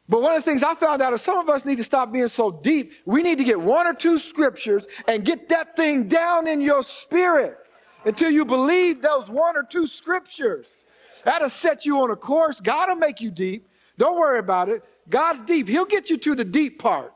But 0.08 0.20
one 0.20 0.34
of 0.34 0.44
the 0.44 0.50
things 0.50 0.64
I 0.64 0.74
found 0.74 1.00
out 1.00 1.12
is 1.12 1.22
some 1.22 1.38
of 1.38 1.48
us 1.48 1.64
need 1.64 1.76
to 1.76 1.84
stop 1.84 2.12
being 2.12 2.26
so 2.26 2.50
deep. 2.50 2.92
We 3.04 3.22
need 3.22 3.38
to 3.38 3.44
get 3.44 3.60
one 3.60 3.86
or 3.86 3.94
two 3.94 4.18
scriptures 4.18 4.88
and 5.06 5.24
get 5.24 5.48
that 5.50 5.76
thing 5.76 6.08
down 6.08 6.48
in 6.48 6.60
your 6.60 6.82
spirit 6.82 7.56
until 8.04 8.30
you 8.30 8.44
believe 8.44 9.00
those 9.00 9.28
one 9.28 9.56
or 9.56 9.62
two 9.62 9.86
scriptures. 9.86 10.84
That'll 11.24 11.50
set 11.50 11.86
you 11.86 12.00
on 12.00 12.10
a 12.10 12.16
course. 12.16 12.60
God 12.60 12.88
will 12.88 12.96
make 12.96 13.20
you 13.20 13.30
deep. 13.30 13.68
Don't 13.96 14.18
worry 14.18 14.40
about 14.40 14.68
it. 14.68 14.82
God's 15.08 15.40
deep. 15.42 15.68
He'll 15.68 15.84
get 15.84 16.10
you 16.10 16.16
to 16.16 16.34
the 16.34 16.44
deep 16.44 16.80
part. 16.80 17.12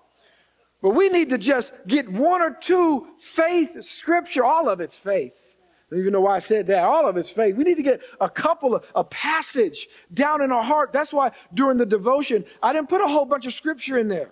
But 0.80 0.90
we 0.90 1.08
need 1.08 1.28
to 1.30 1.38
just 1.38 1.74
get 1.88 2.08
one 2.08 2.40
or 2.40 2.52
two 2.52 3.08
faith 3.18 3.82
scripture. 3.82 4.44
All 4.44 4.68
of 4.68 4.80
it's 4.80 4.98
faith. 4.98 5.49
Don't 5.90 5.98
even 5.98 6.12
know 6.12 6.20
why 6.20 6.36
I 6.36 6.38
said 6.38 6.68
that. 6.68 6.84
All 6.84 7.08
of 7.08 7.16
it's 7.16 7.30
faith. 7.30 7.56
We 7.56 7.64
need 7.64 7.76
to 7.76 7.82
get 7.82 8.00
a 8.20 8.28
couple 8.28 8.76
of 8.76 8.86
a 8.94 9.02
passage 9.02 9.88
down 10.14 10.40
in 10.40 10.52
our 10.52 10.62
heart. 10.62 10.92
That's 10.92 11.12
why 11.12 11.32
during 11.52 11.78
the 11.78 11.86
devotion, 11.86 12.44
I 12.62 12.72
didn't 12.72 12.88
put 12.88 13.02
a 13.02 13.08
whole 13.08 13.24
bunch 13.24 13.46
of 13.46 13.52
scripture 13.52 13.98
in 13.98 14.08
there. 14.08 14.30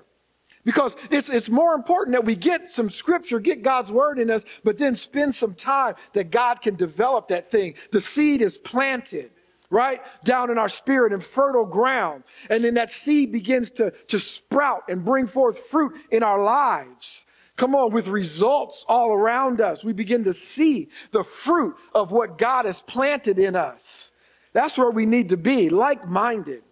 Because 0.65 0.97
it's, 1.11 1.29
it's 1.29 1.49
more 1.49 1.75
important 1.75 2.15
that 2.15 2.25
we 2.25 2.37
get 2.37 2.71
some 2.71 2.91
scripture, 2.91 3.41
get 3.41 3.63
God's 3.63 3.91
word 3.91 4.19
in 4.19 4.31
us, 4.31 4.45
but 4.65 4.77
then 4.77 4.95
spend 4.95 5.35
some 5.35 5.55
time 5.55 5.95
that 6.13 6.31
God 6.31 6.61
can 6.61 6.75
develop 6.75 7.29
that 7.29 7.51
thing. 7.51 7.75
The 7.91 8.01
seed 8.01 8.43
is 8.43 8.59
planted, 8.59 9.31
right? 9.71 10.03
Down 10.25 10.51
in 10.51 10.59
our 10.59 10.69
spirit 10.69 11.13
in 11.13 11.21
fertile 11.21 11.65
ground. 11.65 12.25
And 12.51 12.63
then 12.63 12.75
that 12.75 12.93
seed 12.93 13.33
begins 13.33 13.71
to, 13.73 13.93
to 14.09 14.19
sprout 14.19 14.83
and 14.89 15.05
bring 15.05 15.27
forth 15.27 15.59
fruit 15.59 15.95
in 16.11 16.23
our 16.23 16.43
lives. 16.43 17.25
Come 17.59 17.75
on, 17.75 17.91
with 17.91 18.07
results 18.07 18.85
all 18.89 19.13
around 19.13 19.61
us. 19.61 19.83
We 19.83 19.93
begin 19.93 20.23
to 20.25 20.33
see 20.33 20.91
the 21.11 21.25
fruit 21.25 21.75
of 21.93 22.13
what 22.13 22.39
God 22.39 22.67
has 22.67 22.83
planted 22.83 23.41
in 23.41 23.57
us. 23.57 24.13
That's 24.53 24.79
where 24.79 24.93
we 24.93 25.05
need 25.05 25.31
to 25.31 25.37
be, 25.37 25.69
like 25.69 26.09
minded. 26.09 26.63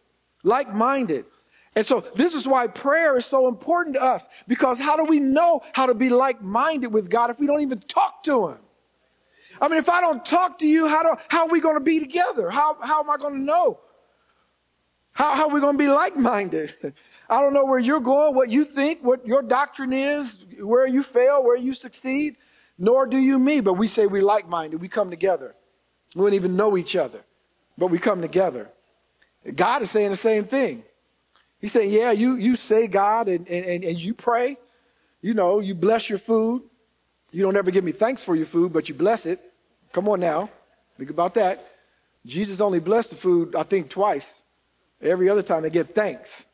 Like 0.44 0.72
minded. 0.72 1.25
And 1.75 1.85
so 1.85 2.05
this 2.14 2.37
is 2.37 2.46
why 2.46 2.68
prayer 2.68 3.18
is 3.18 3.27
so 3.27 3.49
important 3.49 3.96
to 3.96 4.03
us 4.03 4.29
because 4.46 4.79
how 4.79 4.96
do 4.96 5.03
we 5.05 5.18
know 5.18 5.61
how 5.72 5.87
to 5.87 5.94
be 5.94 6.09
like 6.09 6.40
minded 6.40 6.92
with 6.92 7.11
God 7.11 7.31
if 7.31 7.40
we 7.40 7.49
don't 7.49 7.62
even 7.62 7.81
talk 7.81 8.22
to 8.22 8.51
Him? 8.51 8.59
I 9.61 9.66
mean, 9.66 9.79
if 9.79 9.88
I 9.88 10.01
don't 10.01 10.25
talk 10.25 10.61
to 10.61 10.68
you, 10.68 10.87
how, 10.87 11.03
do, 11.03 11.16
how 11.29 11.46
are 11.46 11.51
we 11.51 11.59
going 11.59 11.77
to 11.77 11.81
be 11.81 11.99
together? 11.99 12.49
How, 12.49 12.81
how 12.81 13.01
am 13.01 13.11
I 13.11 13.16
going 13.16 13.35
to 13.35 13.40
know? 13.40 13.81
How, 15.12 15.35
how 15.35 15.49
are 15.49 15.55
we 15.55 15.61
going 15.61 15.75
to 15.75 15.83
be 15.83 15.88
like 15.88 16.16
minded? 16.16 16.72
I 17.28 17.40
don't 17.40 17.52
know 17.52 17.64
where 17.64 17.78
you're 17.78 18.00
going, 18.00 18.34
what 18.34 18.50
you 18.50 18.64
think, 18.64 19.02
what 19.02 19.26
your 19.26 19.42
doctrine 19.42 19.92
is, 19.92 20.44
where 20.60 20.86
you 20.86 21.02
fail, 21.02 21.42
where 21.42 21.56
you 21.56 21.74
succeed, 21.74 22.36
nor 22.78 23.06
do 23.06 23.16
you 23.16 23.38
me. 23.38 23.60
But 23.60 23.74
we 23.74 23.88
say 23.88 24.06
we 24.06 24.20
like 24.20 24.48
minded. 24.48 24.80
We 24.80 24.88
come 24.88 25.10
together. 25.10 25.54
We 26.14 26.22
don't 26.22 26.34
even 26.34 26.56
know 26.56 26.76
each 26.76 26.94
other, 26.96 27.20
but 27.76 27.88
we 27.88 27.98
come 27.98 28.20
together. 28.20 28.70
God 29.54 29.82
is 29.82 29.90
saying 29.90 30.10
the 30.10 30.16
same 30.16 30.44
thing. 30.44 30.82
He's 31.60 31.72
saying, 31.72 31.90
Yeah, 31.90 32.12
you, 32.12 32.36
you 32.36 32.56
say 32.56 32.86
God 32.86 33.28
and, 33.28 33.48
and, 33.48 33.84
and 33.84 34.00
you 34.00 34.14
pray. 34.14 34.56
You 35.20 35.34
know, 35.34 35.58
you 35.60 35.74
bless 35.74 36.08
your 36.08 36.18
food. 36.18 36.62
You 37.32 37.42
don't 37.42 37.56
ever 37.56 37.70
give 37.70 37.84
me 37.84 37.92
thanks 37.92 38.22
for 38.22 38.36
your 38.36 38.46
food, 38.46 38.72
but 38.72 38.88
you 38.88 38.94
bless 38.94 39.26
it. 39.26 39.40
Come 39.92 40.08
on 40.08 40.20
now. 40.20 40.48
Think 40.96 41.10
about 41.10 41.34
that. 41.34 41.72
Jesus 42.24 42.60
only 42.60 42.80
blessed 42.80 43.10
the 43.10 43.16
food, 43.16 43.54
I 43.54 43.62
think, 43.62 43.88
twice. 43.88 44.42
Every 45.00 45.28
other 45.28 45.42
time 45.42 45.62
they 45.62 45.70
give 45.70 45.90
thanks. 45.90 46.45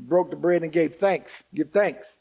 Broke 0.00 0.30
the 0.30 0.36
bread 0.36 0.62
and 0.62 0.72
gave 0.72 0.96
thanks. 0.96 1.44
Give 1.54 1.70
thanks. 1.70 2.20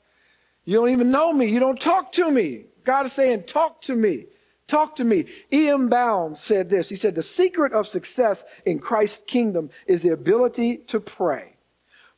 You 0.65 0.77
don't 0.77 0.89
even 0.89 1.11
know 1.11 1.31
me. 1.31 1.47
You 1.47 1.59
don't 1.59 1.79
talk 1.79 2.11
to 2.13 2.29
me. 2.29 2.65
God 2.83 3.05
is 3.05 3.13
saying, 3.13 3.43
Talk 3.43 3.81
to 3.83 3.95
me. 3.95 4.25
Talk 4.67 4.97
to 4.97 5.05
me. 5.05 5.25
E.M. 5.53 5.87
Bounds 5.87 6.41
said 6.41 6.69
this. 6.69 6.89
He 6.89 6.95
said, 6.95 7.15
The 7.15 7.21
secret 7.21 7.71
of 7.73 7.87
success 7.87 8.43
in 8.65 8.79
Christ's 8.79 9.23
kingdom 9.25 9.69
is 9.85 10.01
the 10.01 10.09
ability 10.09 10.77
to 10.87 10.99
pray. 10.99 11.53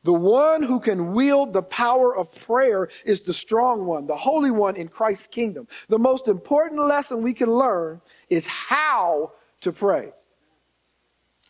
The 0.03 0.13
one 0.13 0.63
who 0.63 0.79
can 0.79 1.13
wield 1.13 1.53
the 1.53 1.61
power 1.61 2.15
of 2.15 2.33
prayer 2.45 2.89
is 3.05 3.21
the 3.21 3.33
strong 3.33 3.85
one, 3.85 4.07
the 4.07 4.15
holy 4.15 4.49
one 4.49 4.77
in 4.77 4.87
Christ's 4.87 5.27
kingdom. 5.27 5.67
The 5.89 5.99
most 5.99 6.27
important 6.27 6.79
lesson 6.85 7.21
we 7.21 7.33
can 7.33 7.51
learn 7.51 8.01
is 8.29 8.47
how 8.47 9.33
to 9.61 9.73
pray. 9.73 10.13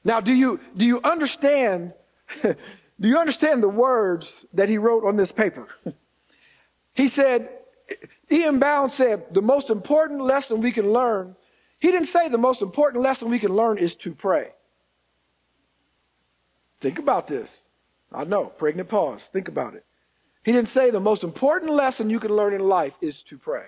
Now, 0.04 0.20
do 0.20 0.34
you, 0.34 0.60
do 0.76 0.86
you 0.86 1.00
understand, 1.04 1.94
do 3.00 3.08
you 3.08 3.18
understand 3.18 3.64
the 3.64 3.70
words 3.70 4.46
that 4.54 4.70
he 4.70 4.78
wrote 4.78 5.06
on 5.06 5.16
this 5.16 5.32
paper? 5.32 5.68
He 6.94 7.08
said, 7.08 7.50
E.M. 8.32 8.60
Bounds 8.60 8.94
said, 8.94 9.34
the 9.34 9.42
most 9.42 9.70
important 9.70 10.22
lesson 10.22 10.62
we 10.62 10.72
can 10.72 10.92
learn, 10.92 11.36
he 11.80 11.92
didn't 11.92 12.08
say 12.08 12.28
the 12.28 12.38
most 12.38 12.62
important 12.62 13.04
lesson 13.04 13.30
we 13.30 13.40
can 13.40 13.56
learn 13.56 13.78
is 13.78 13.96
to 13.96 14.14
pray. 14.14 14.50
Think 16.82 17.00
about 17.00 17.28
this. 17.28 17.64
I 18.12 18.24
know, 18.26 18.46
pregnant 18.46 18.90
pause. 18.90 19.26
Think 19.28 19.48
about 19.48 19.76
it. 19.76 19.86
He 20.44 20.52
didn't 20.52 20.68
say 20.68 20.90
the 20.90 21.00
most 21.00 21.24
important 21.24 21.72
lesson 21.72 22.10
you 22.10 22.20
can 22.20 22.36
learn 22.36 22.54
in 22.54 22.68
life 22.68 22.98
is 23.02 23.24
to 23.24 23.38
pray. 23.38 23.68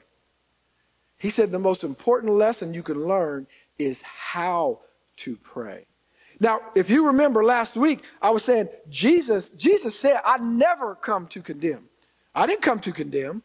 He 1.18 1.30
said 1.30 1.52
the 1.52 1.60
most 1.60 1.84
important 1.84 2.34
lesson 2.34 2.74
you 2.74 2.84
can 2.84 3.06
learn 3.06 3.48
is 3.78 4.02
how 4.02 4.80
to 5.18 5.38
pray. 5.38 5.86
Now, 6.42 6.60
if 6.74 6.90
you 6.90 7.06
remember 7.06 7.44
last 7.44 7.78
week, 7.78 8.04
I 8.20 8.32
was 8.32 8.44
saying 8.44 8.68
Jesus, 8.90 9.52
Jesus 9.52 9.98
said, 9.98 10.20
I 10.26 10.40
never 10.40 10.96
come 10.96 11.28
to 11.28 11.42
condemn. 11.42 11.88
I 12.34 12.48
didn't 12.48 12.64
come 12.64 12.80
to 12.80 12.92
condemn. 12.92 13.44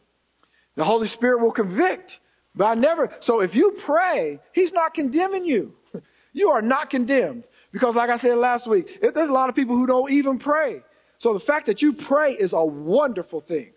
The 0.75 0.83
Holy 0.83 1.05
Spirit 1.05 1.41
will 1.41 1.51
convict, 1.51 2.19
but 2.55 2.65
I 2.65 2.73
never. 2.73 3.15
So 3.19 3.41
if 3.41 3.55
you 3.55 3.71
pray, 3.77 4.39
He's 4.51 4.73
not 4.73 4.93
condemning 4.93 5.45
you. 5.45 5.73
You 6.33 6.49
are 6.51 6.61
not 6.61 6.91
condemned. 6.91 7.47
Because, 7.71 7.95
like 7.95 8.11
I 8.11 8.15
said 8.15 8.37
last 8.37 8.67
week, 8.67 9.01
there's 9.01 9.29
a 9.29 9.33
lot 9.33 9.49
of 9.49 9.55
people 9.55 9.75
who 9.75 9.87
don't 9.87 10.11
even 10.11 10.37
pray. 10.37 10.83
So 11.17 11.33
the 11.33 11.39
fact 11.39 11.65
that 11.65 11.81
you 11.81 11.93
pray 11.93 12.33
is 12.33 12.53
a 12.53 12.63
wonderful 12.63 13.39
thing. 13.39 13.71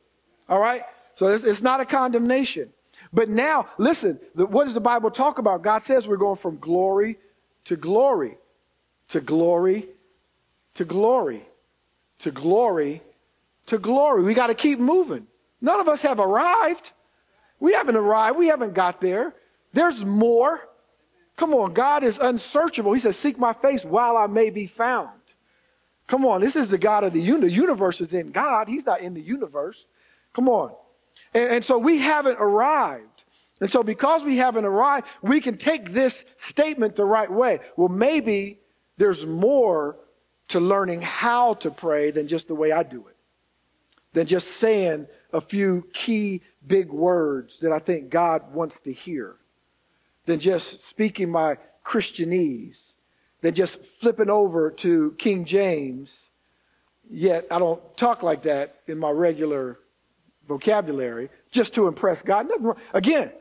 All 0.46 0.60
right? 0.60 0.82
So 1.14 1.28
it's, 1.28 1.44
it's 1.44 1.62
not 1.62 1.80
a 1.80 1.86
condemnation. 1.86 2.70
But 3.14 3.30
now, 3.30 3.68
listen, 3.78 4.20
the, 4.34 4.44
what 4.44 4.64
does 4.64 4.74
the 4.74 4.80
Bible 4.80 5.10
talk 5.10 5.38
about? 5.38 5.62
God 5.62 5.82
says 5.82 6.06
we're 6.06 6.18
going 6.18 6.36
from 6.36 6.58
glory 6.58 7.16
to 7.64 7.76
glory, 7.76 8.36
to 9.10 9.20
glory 9.20 9.88
to 10.74 10.84
glory, 10.84 11.42
to 12.20 12.30
glory 12.30 13.02
to 13.66 13.78
glory. 13.78 14.22
We 14.22 14.34
got 14.34 14.48
to 14.48 14.54
keep 14.54 14.78
moving. 14.78 15.26
None 15.60 15.80
of 15.80 15.88
us 15.88 16.02
have 16.02 16.18
arrived. 16.18 16.92
We 17.58 17.74
haven't 17.74 17.96
arrived. 17.96 18.38
We 18.38 18.48
haven't 18.48 18.74
got 18.74 19.00
there. 19.00 19.34
There's 19.72 20.04
more. 20.04 20.68
Come 21.36 21.54
on, 21.54 21.72
God 21.72 22.02
is 22.02 22.18
unsearchable. 22.18 22.92
He 22.92 22.98
says, 22.98 23.16
Seek 23.16 23.38
my 23.38 23.52
face 23.52 23.84
while 23.84 24.16
I 24.16 24.26
may 24.26 24.50
be 24.50 24.66
found. 24.66 25.10
Come 26.06 26.26
on, 26.26 26.40
this 26.40 26.56
is 26.56 26.68
the 26.68 26.78
God 26.78 27.04
of 27.04 27.12
the 27.12 27.20
universe. 27.20 27.50
The 27.50 27.56
universe 27.56 28.00
is 28.00 28.14
in 28.14 28.32
God, 28.32 28.68
He's 28.68 28.86
not 28.86 29.00
in 29.00 29.14
the 29.14 29.20
universe. 29.20 29.86
Come 30.32 30.48
on. 30.48 30.72
And, 31.34 31.50
and 31.52 31.64
so 31.64 31.78
we 31.78 31.98
haven't 31.98 32.38
arrived. 32.40 33.24
And 33.60 33.70
so, 33.70 33.82
because 33.82 34.24
we 34.24 34.38
haven't 34.38 34.64
arrived, 34.64 35.06
we 35.20 35.40
can 35.40 35.58
take 35.58 35.92
this 35.92 36.24
statement 36.36 36.96
the 36.96 37.04
right 37.04 37.30
way. 37.30 37.60
Well, 37.76 37.90
maybe 37.90 38.59
there's 39.00 39.24
more 39.24 39.96
to 40.48 40.60
learning 40.60 41.00
how 41.00 41.54
to 41.54 41.70
pray 41.70 42.10
than 42.10 42.28
just 42.28 42.48
the 42.48 42.54
way 42.54 42.70
I 42.70 42.82
do 42.82 43.08
it, 43.08 43.16
than 44.12 44.26
just 44.26 44.48
saying 44.58 45.06
a 45.32 45.40
few 45.40 45.88
key 45.94 46.42
big 46.66 46.90
words 46.90 47.60
that 47.60 47.72
I 47.72 47.78
think 47.78 48.10
God 48.10 48.52
wants 48.52 48.80
to 48.80 48.92
hear 48.92 49.36
than 50.26 50.38
just 50.38 50.82
speaking 50.86 51.30
my 51.30 51.56
Christianese, 51.82 52.92
than 53.40 53.54
just 53.54 53.82
flipping 53.82 54.28
over 54.28 54.70
to 54.70 55.14
King 55.16 55.46
James. 55.46 56.28
Yet 57.08 57.46
I 57.50 57.58
don't 57.58 57.80
talk 57.96 58.22
like 58.22 58.42
that 58.42 58.80
in 58.86 58.98
my 58.98 59.10
regular 59.10 59.78
vocabulary 60.46 61.30
just 61.50 61.72
to 61.74 61.88
impress 61.88 62.20
God. 62.20 62.50
Nothing 62.50 62.74
Again, 62.92 63.32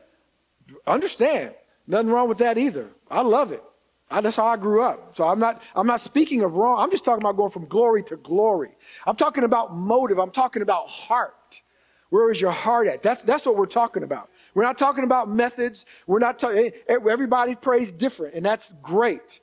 understand, 0.86 1.54
nothing 1.86 2.08
wrong 2.08 2.30
with 2.30 2.38
that 2.38 2.56
either. 2.56 2.88
I 3.10 3.20
love 3.20 3.52
it. 3.52 3.62
I, 4.10 4.20
that's 4.20 4.36
how 4.36 4.46
I 4.46 4.56
grew 4.56 4.82
up. 4.82 5.16
So 5.16 5.28
I'm 5.28 5.38
not, 5.38 5.62
I'm 5.74 5.86
not 5.86 6.00
speaking 6.00 6.42
of 6.42 6.54
wrong. 6.54 6.82
I'm 6.82 6.90
just 6.90 7.04
talking 7.04 7.22
about 7.22 7.36
going 7.36 7.50
from 7.50 7.66
glory 7.66 8.02
to 8.04 8.16
glory. 8.16 8.70
I'm 9.06 9.16
talking 9.16 9.44
about 9.44 9.74
motive. 9.74 10.18
I'm 10.18 10.30
talking 10.30 10.62
about 10.62 10.88
heart. 10.88 11.62
Where 12.10 12.30
is 12.30 12.40
your 12.40 12.50
heart 12.50 12.88
at? 12.88 13.02
That's, 13.02 13.22
that's 13.22 13.46
what 13.46 13.56
we're 13.56 13.66
talking 13.66 14.02
about. 14.02 14.30
We're 14.54 14.64
not 14.64 14.78
talking 14.78 15.04
about 15.04 15.28
methods. 15.28 15.86
We're 16.08 16.18
not 16.18 16.40
talking, 16.40 16.58
eh, 16.58 16.70
eh, 16.88 16.98
everybody 17.08 17.54
prays 17.54 17.92
different, 17.92 18.34
and 18.34 18.44
that's 18.44 18.74
great. 18.82 19.38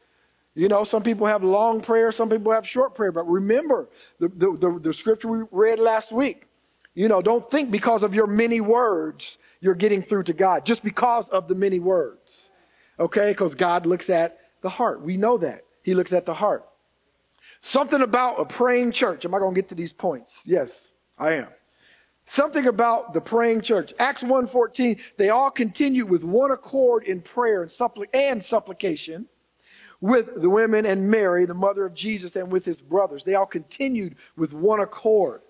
You 0.53 0.67
know, 0.67 0.83
some 0.83 1.01
people 1.01 1.27
have 1.27 1.43
long 1.43 1.79
prayer, 1.79 2.11
some 2.11 2.29
people 2.29 2.51
have 2.51 2.67
short 2.67 2.93
prayer. 2.93 3.11
But 3.13 3.25
remember 3.25 3.87
the, 4.19 4.27
the, 4.27 4.57
the, 4.59 4.79
the 4.79 4.93
scripture 4.93 5.29
we 5.29 5.43
read 5.51 5.79
last 5.79 6.11
week. 6.11 6.47
You 6.93 7.07
know, 7.07 7.21
don't 7.21 7.49
think 7.49 7.71
because 7.71 8.03
of 8.03 8.13
your 8.15 8.27
many 8.27 8.59
words 8.59 9.37
you're 9.61 9.75
getting 9.75 10.01
through 10.01 10.23
to 10.23 10.33
God, 10.33 10.65
just 10.65 10.83
because 10.83 11.29
of 11.29 11.47
the 11.47 11.55
many 11.55 11.79
words. 11.79 12.49
Okay? 12.99 13.31
Because 13.31 13.55
God 13.55 13.85
looks 13.85 14.09
at 14.09 14.39
the 14.67 14.71
heart. 14.71 15.01
We 15.01 15.15
know 15.15 15.37
that. 15.37 15.63
He 15.81 15.93
looks 15.93 16.11
at 16.11 16.25
the 16.25 16.33
heart. 16.33 16.65
Something 17.61 18.01
about 18.01 18.41
a 18.41 18.45
praying 18.45 18.91
church. 18.91 19.23
Am 19.23 19.33
I 19.33 19.39
going 19.39 19.55
to 19.55 19.61
get 19.61 19.69
to 19.69 19.75
these 19.75 19.93
points? 19.93 20.43
Yes, 20.45 20.91
I 21.17 21.35
am. 21.35 21.47
Something 22.25 22.67
about 22.67 23.13
the 23.13 23.21
praying 23.21 23.61
church. 23.61 23.93
Acts 23.97 24.23
1.14, 24.23 24.99
they 25.15 25.29
all 25.29 25.49
continued 25.49 26.09
with 26.09 26.25
one 26.25 26.51
accord 26.51 27.05
in 27.05 27.21
prayer 27.21 27.63
and, 27.63 27.73
and 28.13 28.43
supplication 28.43 29.27
with 30.01 30.41
the 30.41 30.49
women 30.49 30.85
and 30.85 31.09
Mary, 31.09 31.45
the 31.45 31.53
mother 31.53 31.85
of 31.85 31.93
Jesus, 31.93 32.35
and 32.35 32.51
with 32.51 32.65
his 32.65 32.81
brothers. 32.81 33.23
They 33.23 33.35
all 33.35 33.45
continued 33.45 34.17
with 34.35 34.51
one 34.53 34.81
accord. 34.81 35.41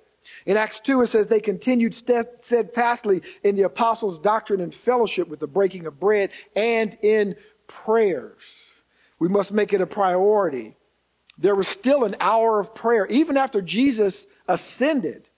In 0.46 0.58
Acts 0.58 0.80
2, 0.82 1.02
it 1.02 1.08
says 1.08 1.28
they 1.28 1.40
continued 1.40 1.96
steadfastly 1.96 3.24
in 3.44 3.56
the 3.56 3.64
apostles' 3.64 4.20
doctrine 4.20 4.62
and 4.62 4.74
fellowship 4.74 5.28
with 5.28 5.40
the 5.40 5.48
breaking 5.48 5.88
of 5.88 6.00
bread 6.00 6.30
and 6.56 6.96
in 7.02 7.36
prayers. 7.66 8.67
We 9.20 9.28
must 9.30 9.52
make 9.52 9.74
it 9.74 9.82
a 9.82 9.88
priority. 9.88 10.76
There 11.38 11.56
was 11.56 11.68
still 11.68 12.04
an 12.04 12.16
hour 12.20 12.60
of 12.60 12.74
prayer, 12.74 13.06
even 13.08 13.38
after 13.38 13.62
Jesus 13.62 14.28
ascended. 14.48 15.30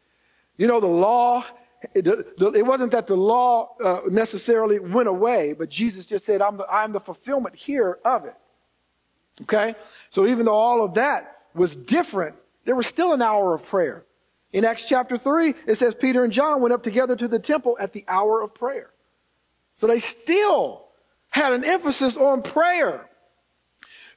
You 0.57 0.67
know, 0.67 0.79
the 0.79 0.87
law, 0.87 1.45
it, 1.93 2.65
wasn't 2.65 2.91
that 2.91 3.07
the 3.07 3.15
law 3.15 3.75
uh, 3.83 4.01
necessarily 4.09 4.79
went 4.79 5.07
away, 5.07 5.53
but 5.53 5.69
Jesus 5.69 6.05
just 6.05 6.25
said, 6.25 6.41
I'm 6.41 6.57
the, 6.57 6.67
I'm 6.69 6.91
the 6.91 6.99
fulfillment 6.99 7.55
here 7.55 7.99
of 8.03 8.25
it. 8.25 8.35
Okay? 9.43 9.75
So 10.09 10.25
even 10.27 10.45
though 10.45 10.55
all 10.55 10.83
of 10.83 10.95
that 10.95 11.37
was 11.53 11.75
different, 11.75 12.35
there 12.65 12.75
was 12.75 12.87
still 12.87 13.13
an 13.13 13.21
hour 13.21 13.53
of 13.53 13.65
prayer. 13.65 14.03
In 14.51 14.65
Acts 14.65 14.85
chapter 14.87 15.17
3, 15.17 15.53
it 15.67 15.75
says 15.75 15.95
Peter 15.95 16.23
and 16.23 16.33
John 16.33 16.61
went 16.61 16.73
up 16.73 16.83
together 16.83 17.15
to 17.15 17.27
the 17.27 17.39
temple 17.39 17.77
at 17.79 17.93
the 17.93 18.03
hour 18.07 18.41
of 18.41 18.53
prayer. 18.53 18.91
So 19.75 19.87
they 19.87 19.99
still 19.99 20.85
had 21.29 21.53
an 21.53 21.63
emphasis 21.63 22.17
on 22.17 22.41
prayer. 22.41 23.08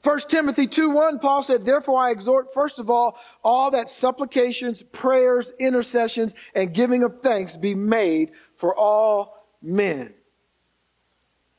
1 0.04 0.18
Timothy 0.28 0.66
2 0.66 0.90
1, 0.90 1.20
Paul 1.20 1.42
said, 1.42 1.64
Therefore 1.64 2.00
I 2.00 2.10
exhort, 2.10 2.52
first 2.52 2.80
of 2.80 2.90
all, 2.90 3.16
all 3.44 3.70
that 3.70 3.88
supplications, 3.88 4.82
prayers, 4.82 5.52
intercessions, 5.60 6.34
and 6.54 6.74
giving 6.74 7.04
of 7.04 7.20
thanks 7.22 7.56
be 7.56 7.74
made 7.74 8.32
for 8.56 8.74
all 8.76 9.46
men. 9.62 10.12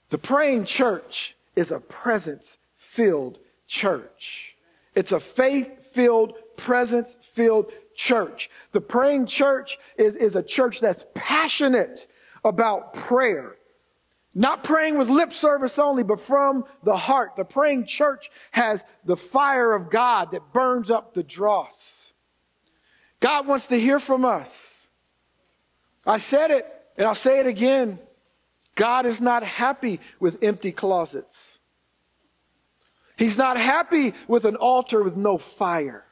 The 0.09 0.17
praying 0.17 0.65
church 0.65 1.37
is 1.55 1.71
a 1.71 1.79
presence 1.79 2.57
filled 2.75 3.39
church. 3.65 4.57
It's 4.93 5.13
a 5.13 5.19
faith 5.19 5.87
filled, 5.93 6.33
presence 6.57 7.17
filled 7.21 7.71
church. 7.95 8.49
The 8.73 8.81
praying 8.81 9.27
church 9.27 9.77
is, 9.97 10.17
is 10.17 10.35
a 10.35 10.43
church 10.43 10.81
that's 10.81 11.05
passionate 11.13 12.07
about 12.43 12.93
prayer. 12.93 13.55
Not 14.35 14.63
praying 14.63 14.97
with 14.97 15.09
lip 15.09 15.31
service 15.31 15.77
only, 15.77 16.03
but 16.03 16.19
from 16.19 16.65
the 16.81 16.97
heart. 16.97 17.35
The 17.35 17.45
praying 17.45 17.85
church 17.85 18.31
has 18.51 18.83
the 19.05 19.17
fire 19.17 19.73
of 19.73 19.91
God 19.91 20.31
that 20.31 20.51
burns 20.51 20.89
up 20.89 21.13
the 21.13 21.23
dross. 21.23 22.11
God 23.19 23.47
wants 23.47 23.67
to 23.67 23.79
hear 23.79 23.99
from 23.99 24.25
us. 24.25 24.79
I 26.05 26.17
said 26.17 26.51
it, 26.51 26.65
and 26.97 27.07
I'll 27.07 27.15
say 27.15 27.39
it 27.39 27.47
again. 27.47 27.99
God 28.75 29.05
is 29.05 29.21
not 29.21 29.43
happy 29.43 29.99
with 30.19 30.43
empty 30.43 30.71
closets. 30.71 31.59
He's 33.15 33.37
not 33.37 33.57
happy 33.57 34.13
with 34.27 34.45
an 34.45 34.55
altar 34.55 35.03
with 35.03 35.15
no 35.15 35.37
fire. 35.37 36.03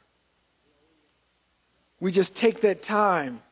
We 1.98 2.12
just 2.12 2.36
take 2.36 2.60
that 2.60 2.82
time 2.82 3.42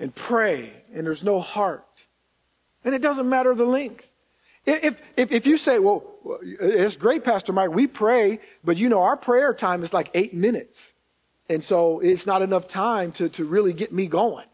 and 0.00 0.12
pray, 0.12 0.72
and 0.92 1.06
there's 1.06 1.22
no 1.22 1.40
heart. 1.40 1.93
And 2.84 2.94
it 2.94 3.02
doesn't 3.02 3.28
matter 3.28 3.54
the 3.54 3.64
length. 3.64 4.06
If, 4.66 5.02
if, 5.16 5.32
if 5.32 5.46
you 5.46 5.56
say, 5.56 5.78
well, 5.78 6.04
it's 6.42 6.96
great, 6.96 7.24
Pastor 7.24 7.52
Mike, 7.52 7.70
we 7.70 7.86
pray, 7.86 8.40
but 8.62 8.76
you 8.76 8.88
know, 8.88 9.02
our 9.02 9.16
prayer 9.16 9.52
time 9.52 9.82
is 9.82 9.92
like 9.92 10.10
eight 10.14 10.32
minutes. 10.32 10.94
And 11.48 11.62
so 11.62 12.00
it's 12.00 12.26
not 12.26 12.40
enough 12.40 12.66
time 12.66 13.12
to, 13.12 13.28
to 13.30 13.44
really 13.44 13.74
get 13.74 13.92
me 13.92 14.06
going. 14.06 14.46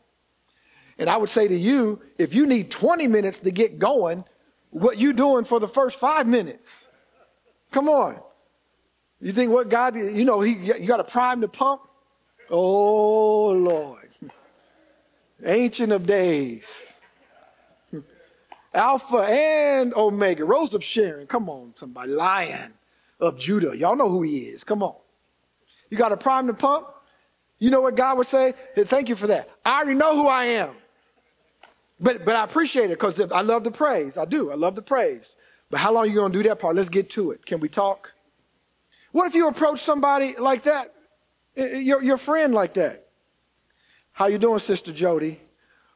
And 0.99 1.09
I 1.09 1.17
would 1.17 1.31
say 1.31 1.47
to 1.47 1.57
you, 1.57 2.03
if 2.19 2.35
you 2.35 2.47
need 2.47 2.71
20 2.71 3.07
minutes 3.07 3.39
to 3.41 3.51
get 3.51 3.79
going, 3.79 4.25
what 4.71 4.99
you 4.99 5.13
doing 5.13 5.45
for 5.45 5.61
the 5.61 5.69
first 5.69 5.99
five 5.99 6.27
minutes? 6.27 6.89
Come 7.71 7.89
on. 7.89 8.19
You 9.21 9.33
think 9.33 9.53
what 9.53 9.69
God, 9.69 9.97
you 9.97 10.25
know, 10.25 10.41
he, 10.41 10.55
you 10.55 10.87
got 10.87 10.97
to 10.97 11.05
prime 11.05 11.41
the 11.41 11.49
pump? 11.49 11.83
Oh, 12.51 13.51
Lord. 13.51 14.09
Ancient 15.45 15.93
of 15.93 16.05
days. 16.05 16.90
Alpha 18.73 19.19
and 19.19 19.93
Omega, 19.95 20.45
Rose 20.45 20.75
of 20.75 20.85
Sharon. 20.85 21.27
Come 21.27 21.49
on, 21.49 21.73
somebody. 21.77 22.13
Lion 22.13 22.73
of 23.19 23.39
Judah. 23.39 23.77
Y'all 23.77 23.97
know 23.97 24.09
who 24.09 24.23
he 24.23 24.39
is. 24.41 24.65
Come 24.65 24.83
on. 24.83 24.95
You 25.91 25.99
got 25.99 26.11
to 26.11 26.17
prime 26.17 26.47
the 26.47 26.55
pump? 26.55 26.87
You 27.59 27.71
know 27.71 27.81
what 27.81 27.97
God 27.97 28.17
would 28.17 28.27
say? 28.27 28.55
Hey, 28.75 28.85
thank 28.85 29.09
you 29.09 29.17
for 29.17 29.27
that. 29.27 29.51
I 29.65 29.79
already 29.83 29.95
know 29.95 30.15
who 30.15 30.29
I 30.29 30.45
am. 30.45 30.71
But, 32.01 32.25
but 32.25 32.37
I 32.37 32.45
appreciate 32.45 32.87
it 32.87 32.99
because 32.99 33.21
I 33.21 33.43
love 33.43 33.65
the 33.65 33.71
praise. 33.71 34.17
I 34.17 34.25
do. 34.25 34.51
I 34.51 34.55
love 34.55 34.75
the 34.75 34.83
praise. 34.83 35.37
But 35.69 35.81
how 35.81 35.93
long 35.93 36.05
are 36.05 36.07
you 36.07 36.15
going 36.15 36.33
to 36.33 36.43
do 36.43 36.49
that 36.49 36.59
part? 36.59 36.75
Let's 36.75 36.89
get 36.89 37.11
to 37.11 37.33
it. 37.33 37.45
Can 37.45 37.61
we 37.61 37.69
talk? 37.69 38.13
What 39.13 39.27
if 39.27 39.35
you 39.35 39.49
approach 39.49 39.81
somebody 39.81 40.37
like 40.37 40.63
that, 40.63 40.95
your, 41.55 42.03
your 42.03 42.17
friend 42.17 42.55
like 42.55 42.75
that? 42.75 43.09
How 44.13 44.27
you 44.27 44.39
doing, 44.39 44.61
Sister 44.61 44.93
Jody? 44.93 45.41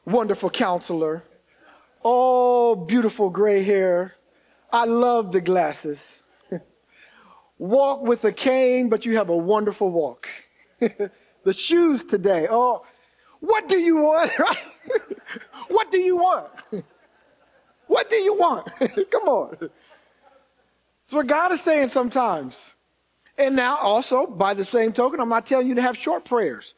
Wonderful 0.04 0.50
counselor. 0.50 1.22
Oh, 2.04 2.76
beautiful 2.76 3.30
gray 3.30 3.62
hair. 3.62 4.14
I 4.72 4.84
love 4.84 5.32
the 5.32 5.40
glasses. 5.40 6.22
walk 7.58 8.02
with 8.02 8.24
a 8.24 8.32
cane, 8.32 8.88
but 8.88 9.06
you 9.06 9.16
have 9.16 9.30
a 9.30 9.36
wonderful 9.36 9.90
walk. 9.90 10.28
the 10.78 11.52
shoes 11.52 12.04
today. 12.04 12.46
Oh, 12.50 12.84
what 13.40 13.68
do 13.68 13.78
you 13.78 13.96
want? 13.96 14.30
what 15.68 15.90
do 15.90 15.98
you 15.98 16.16
want? 16.16 16.48
what 17.86 18.10
do 18.10 18.16
you 18.16 18.34
want? 18.34 18.68
Come 19.10 19.22
on. 19.28 19.70
It's 21.04 21.12
what 21.12 21.26
God 21.26 21.52
is 21.52 21.60
saying 21.60 21.88
sometimes. 21.88 22.74
And 23.36 23.56
now 23.56 23.76
also, 23.76 24.26
by 24.26 24.54
the 24.54 24.64
same 24.64 24.92
token, 24.92 25.20
I'm 25.20 25.28
not 25.28 25.46
telling 25.46 25.68
you 25.68 25.74
to 25.74 25.82
have 25.82 25.96
short 25.96 26.24
prayers. 26.24 26.74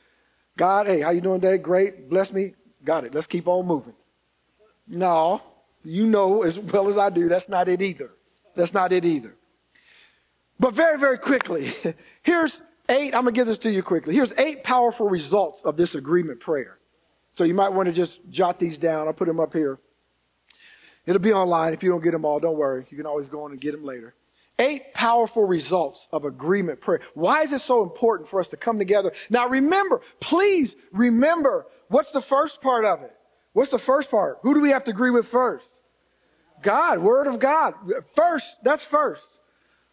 God, 0.56 0.86
hey, 0.86 1.00
how 1.00 1.10
you 1.10 1.20
doing 1.20 1.40
today? 1.40 1.58
Great. 1.58 2.08
Bless 2.08 2.32
me. 2.32 2.54
Got 2.84 3.04
it. 3.04 3.14
Let's 3.14 3.26
keep 3.26 3.46
on 3.46 3.66
moving. 3.66 3.94
No, 4.88 5.42
you 5.84 6.06
know 6.06 6.42
as 6.42 6.58
well 6.58 6.88
as 6.88 6.98
I 6.98 7.10
do, 7.10 7.28
that's 7.28 7.48
not 7.48 7.68
it 7.68 7.82
either. 7.82 8.10
That's 8.54 8.72
not 8.72 8.92
it 8.92 9.04
either. 9.04 9.34
But 10.58 10.74
very, 10.74 10.98
very 10.98 11.18
quickly, 11.18 11.70
here's 12.22 12.60
eight, 12.88 13.14
I'm 13.14 13.22
going 13.22 13.34
to 13.34 13.38
give 13.38 13.46
this 13.46 13.58
to 13.58 13.70
you 13.70 13.82
quickly. 13.82 14.14
Here's 14.14 14.32
eight 14.38 14.64
powerful 14.64 15.08
results 15.08 15.62
of 15.62 15.76
this 15.76 15.94
agreement 15.94 16.40
prayer. 16.40 16.78
So 17.34 17.44
you 17.44 17.54
might 17.54 17.68
want 17.68 17.86
to 17.86 17.92
just 17.92 18.20
jot 18.30 18.58
these 18.58 18.78
down. 18.78 19.06
I'll 19.06 19.12
put 19.12 19.28
them 19.28 19.40
up 19.40 19.52
here. 19.52 19.78
It'll 21.04 21.20
be 21.20 21.32
online. 21.32 21.72
If 21.72 21.82
you 21.82 21.90
don't 21.90 22.02
get 22.02 22.12
them 22.12 22.24
all, 22.24 22.40
don't 22.40 22.56
worry. 22.56 22.86
You 22.90 22.96
can 22.96 23.06
always 23.06 23.28
go 23.28 23.44
on 23.44 23.52
and 23.52 23.60
get 23.60 23.72
them 23.72 23.84
later. 23.84 24.14
Eight 24.58 24.94
powerful 24.94 25.44
results 25.44 26.08
of 26.12 26.24
agreement 26.24 26.80
prayer. 26.80 27.00
Why 27.12 27.42
is 27.42 27.52
it 27.52 27.60
so 27.60 27.82
important 27.82 28.28
for 28.28 28.40
us 28.40 28.48
to 28.48 28.56
come 28.56 28.78
together? 28.78 29.12
Now 29.28 29.48
remember, 29.48 30.00
please 30.18 30.74
remember, 30.92 31.66
what's 31.88 32.10
the 32.10 32.22
first 32.22 32.62
part 32.62 32.86
of 32.86 33.02
it? 33.02 33.15
What's 33.56 33.70
the 33.70 33.78
first 33.78 34.10
part? 34.10 34.40
Who 34.42 34.52
do 34.52 34.60
we 34.60 34.68
have 34.68 34.84
to 34.84 34.90
agree 34.90 35.08
with 35.08 35.28
first? 35.28 35.70
God, 36.60 36.98
Word 36.98 37.26
of 37.26 37.38
God. 37.38 37.72
First, 38.14 38.58
that's 38.62 38.84
first. 38.84 39.30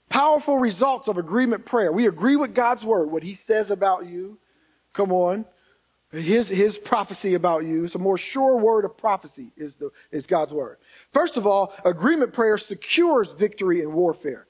Powerful 0.09 0.57
results 0.57 1.07
of 1.07 1.17
agreement 1.17 1.65
prayer. 1.65 1.93
We 1.93 2.07
agree 2.07 2.35
with 2.35 2.53
God's 2.53 2.83
Word, 2.83 3.09
what 3.09 3.23
He 3.23 3.35
says 3.35 3.71
about 3.71 4.05
you. 4.05 4.37
Come 4.91 5.13
on. 5.13 5.45
His, 6.11 6.49
his 6.49 6.77
prophecy 6.77 7.35
about 7.35 7.63
you. 7.63 7.85
It's 7.85 7.95
a 7.95 7.99
more 7.99 8.17
sure 8.17 8.57
word 8.57 8.83
of 8.83 8.97
prophecy 8.97 9.53
is, 9.55 9.75
the, 9.75 9.91
is 10.11 10.27
God's 10.27 10.53
Word. 10.53 10.75
First 11.13 11.37
of 11.37 11.47
all, 11.47 11.73
agreement 11.85 12.33
prayer 12.33 12.57
secures 12.57 13.31
victory 13.31 13.81
in 13.81 13.93
warfare. 13.93 14.45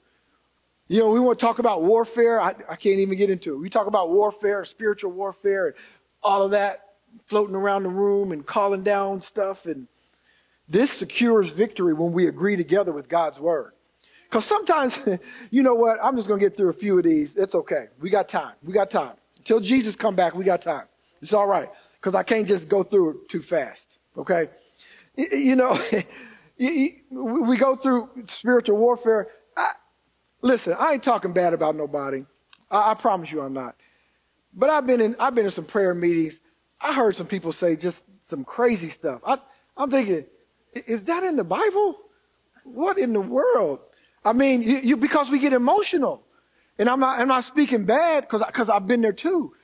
You 0.88 0.98
know, 0.98 1.10
we 1.10 1.20
want 1.20 1.38
to 1.38 1.46
talk 1.46 1.60
about 1.60 1.84
warfare. 1.84 2.40
I, 2.40 2.56
I 2.68 2.74
can't 2.74 2.98
even 2.98 3.16
get 3.16 3.30
into 3.30 3.54
it. 3.54 3.58
We 3.58 3.70
talk 3.70 3.86
about 3.86 4.10
warfare, 4.10 4.64
spiritual 4.64 5.12
warfare, 5.12 5.68
and 5.68 5.76
all 6.20 6.42
of 6.42 6.50
that 6.50 6.83
floating 7.26 7.54
around 7.54 7.84
the 7.84 7.88
room 7.88 8.32
and 8.32 8.44
calling 8.44 8.82
down 8.82 9.22
stuff. 9.22 9.66
And 9.66 9.88
this 10.68 10.90
secures 10.90 11.48
victory 11.48 11.94
when 11.94 12.12
we 12.12 12.26
agree 12.26 12.56
together 12.56 12.92
with 12.92 13.08
God's 13.08 13.40
word. 13.40 13.72
Because 14.24 14.44
sometimes, 14.44 14.98
you 15.50 15.62
know 15.62 15.74
what? 15.74 15.98
I'm 16.02 16.16
just 16.16 16.28
going 16.28 16.40
to 16.40 16.46
get 16.46 16.56
through 16.56 16.70
a 16.70 16.74
few 16.74 16.98
of 16.98 17.04
these. 17.04 17.36
It's 17.36 17.54
okay. 17.54 17.86
We 18.00 18.10
got 18.10 18.28
time. 18.28 18.54
We 18.62 18.72
got 18.72 18.90
time. 18.90 19.14
Until 19.38 19.60
Jesus 19.60 19.96
come 19.96 20.16
back, 20.16 20.34
we 20.34 20.44
got 20.44 20.62
time. 20.62 20.86
It's 21.20 21.32
all 21.32 21.46
right. 21.46 21.70
Because 22.00 22.14
I 22.14 22.22
can't 22.22 22.46
just 22.46 22.68
go 22.68 22.82
through 22.82 23.10
it 23.10 23.28
too 23.28 23.42
fast. 23.42 23.98
Okay? 24.16 24.48
You 25.16 25.56
know, 25.56 25.80
we 26.58 27.56
go 27.56 27.76
through 27.76 28.10
spiritual 28.26 28.78
warfare. 28.78 29.28
Listen, 30.42 30.76
I 30.78 30.92
ain't 30.92 31.02
talking 31.02 31.32
bad 31.32 31.54
about 31.54 31.74
nobody. 31.74 32.24
I, 32.70 32.90
I 32.90 32.94
promise 32.94 33.32
you 33.32 33.40
I'm 33.40 33.54
not. 33.54 33.76
But 34.52 34.68
I've 34.70 34.86
been 34.86 35.00
in 35.00 35.16
I've 35.18 35.34
been 35.34 35.46
in 35.46 35.50
some 35.50 35.64
prayer 35.64 35.94
meetings. 35.94 36.40
I 36.84 36.92
heard 36.92 37.16
some 37.16 37.26
people 37.26 37.50
say 37.50 37.76
just 37.76 38.04
some 38.20 38.44
crazy 38.44 38.90
stuff. 38.90 39.22
I, 39.26 39.38
I'm 39.74 39.90
thinking, 39.90 40.26
is 40.74 41.04
that 41.04 41.24
in 41.24 41.36
the 41.36 41.44
Bible? 41.44 41.96
What 42.64 42.98
in 42.98 43.14
the 43.14 43.22
world? 43.22 43.80
I 44.22 44.34
mean, 44.34 44.62
you, 44.62 44.78
you 44.82 44.96
because 44.98 45.30
we 45.30 45.38
get 45.38 45.54
emotional, 45.54 46.22
and 46.78 46.88
I'm 46.88 47.00
not 47.00 47.20
I'm 47.20 47.28
not 47.28 47.44
speaking 47.44 47.86
bad 47.86 48.24
because 48.24 48.42
because 48.46 48.68
I've 48.68 48.86
been 48.86 49.00
there 49.00 49.14
too. 49.14 49.54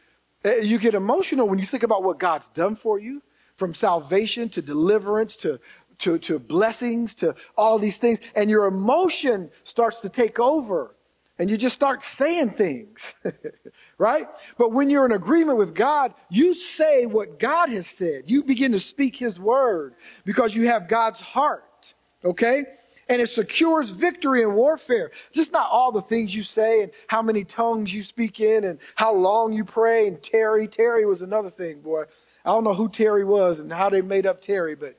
Uh, 0.43 0.57
you 0.57 0.79
get 0.79 0.95
emotional 0.95 1.47
when 1.47 1.59
you 1.59 1.67
think 1.67 1.83
about 1.83 2.03
what 2.03 2.19
God's 2.19 2.49
done 2.49 2.75
for 2.75 2.99
you, 2.99 3.23
from 3.57 3.75
salvation 3.75 4.49
to 4.51 4.63
deliverance 4.63 5.37
to 5.37 5.61
to, 5.99 6.19
to 6.19 6.39
blessings, 6.39 7.15
to 7.17 7.35
all 7.59 7.79
these 7.79 7.99
things, 7.99 8.21
and 8.35 8.49
your 8.49 8.67
emotion 8.67 9.51
starts 9.65 10.01
to 10.01 10.09
take 10.09 10.39
over 10.41 10.97
and 11.41 11.49
you 11.49 11.57
just 11.57 11.75
start 11.75 12.03
saying 12.03 12.51
things, 12.51 13.15
right? 14.01 14.27
But 14.59 14.73
when 14.73 14.91
you're 14.91 15.05
in 15.05 15.13
agreement 15.13 15.59
with 15.59 15.75
God, 15.75 16.15
you 16.31 16.55
say 16.55 17.07
what 17.07 17.39
God 17.39 17.69
has 17.69 17.87
said. 17.87 18.25
You 18.27 18.43
begin 18.43 18.73
to 18.73 18.81
speak 18.81 19.15
His 19.15 19.39
word 19.39 19.95
because 20.25 20.57
you 20.57 20.67
have 20.69 20.89
God's 20.89 21.21
heart, 21.21 21.95
okay? 22.25 22.65
And 23.09 23.21
it 23.21 23.29
secures 23.29 23.91
victory 23.91 24.43
in 24.43 24.55
warfare. 24.55 25.11
Just 25.33 25.53
not 25.53 25.69
all 25.71 25.93
the 25.93 26.03
things 26.03 26.35
you 26.35 26.43
say 26.43 26.83
and 26.83 26.93
how 27.09 27.23
many 27.23 27.45
tongues 27.45 27.93
you 27.93 28.03
speak 28.03 28.41
in 28.41 28.65
and 28.65 28.79
how 28.95 29.15
long 29.15 29.53
you 29.53 29.65
pray 29.65 30.09
and 30.09 30.23
Terry. 30.23 30.67
Terry 30.67 31.05
was 31.05 31.23
another 31.23 31.51
thing, 31.51 31.81
boy. 31.81 32.05
I 32.45 32.51
don't 32.51 32.65
know 32.65 32.75
who 32.75 32.89
Terry 32.89 33.25
was 33.25 33.59
and 33.59 33.71
how 33.71 33.91
they 33.91 34.01
made 34.01 34.27
up 34.27 34.41
Terry, 34.41 34.75
but 34.75 34.97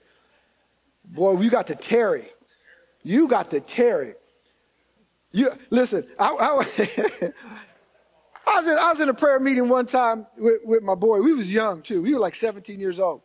Boy, 1.12 1.42
you 1.42 1.50
got 1.50 1.68
to 1.68 1.76
Terry. 1.76 2.28
You 3.04 3.28
got 3.28 3.52
to 3.52 3.60
Terry. 3.60 4.14
You 5.32 5.52
listen. 5.70 6.06
I, 6.20 6.30
I, 6.40 7.32
I, 8.48 8.60
was 8.60 8.68
in 8.68 8.78
I 8.78 8.90
was 8.90 9.00
in 9.00 9.10
a 9.10 9.14
prayer 9.14 9.40
meeting 9.40 9.70
one 9.70 9.86
time 9.86 10.26
with, 10.38 10.62
with 10.64 10.84
my 10.84 10.96
boy. 10.96 11.22
We 11.22 11.34
was 11.34 11.52
young 11.52 11.82
too. 11.82 12.02
We 12.02 12.14
were 12.14 12.20
like 12.20 12.36
17 12.36 12.80
years 12.80 13.00
old. 13.00 13.22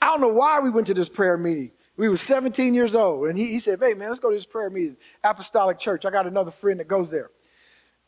I 0.00 0.06
don't 0.06 0.20
know 0.20 0.32
why 0.32 0.60
we 0.60 0.70
went 0.70 0.86
to 0.88 0.94
this 0.94 1.08
prayer 1.08 1.36
meeting. 1.36 1.72
We 1.96 2.08
were 2.08 2.16
17 2.16 2.74
years 2.74 2.94
old, 2.94 3.28
and 3.28 3.36
he, 3.36 3.46
he 3.46 3.58
said, 3.58 3.80
"Hey 3.80 3.94
man, 3.94 4.08
let's 4.08 4.20
go 4.20 4.30
to 4.30 4.36
this 4.36 4.46
prayer 4.46 4.70
meeting, 4.70 4.96
Apostolic 5.24 5.78
Church. 5.78 6.04
I 6.04 6.10
got 6.10 6.26
another 6.26 6.50
friend 6.50 6.78
that 6.80 6.88
goes 6.88 7.10
there." 7.10 7.30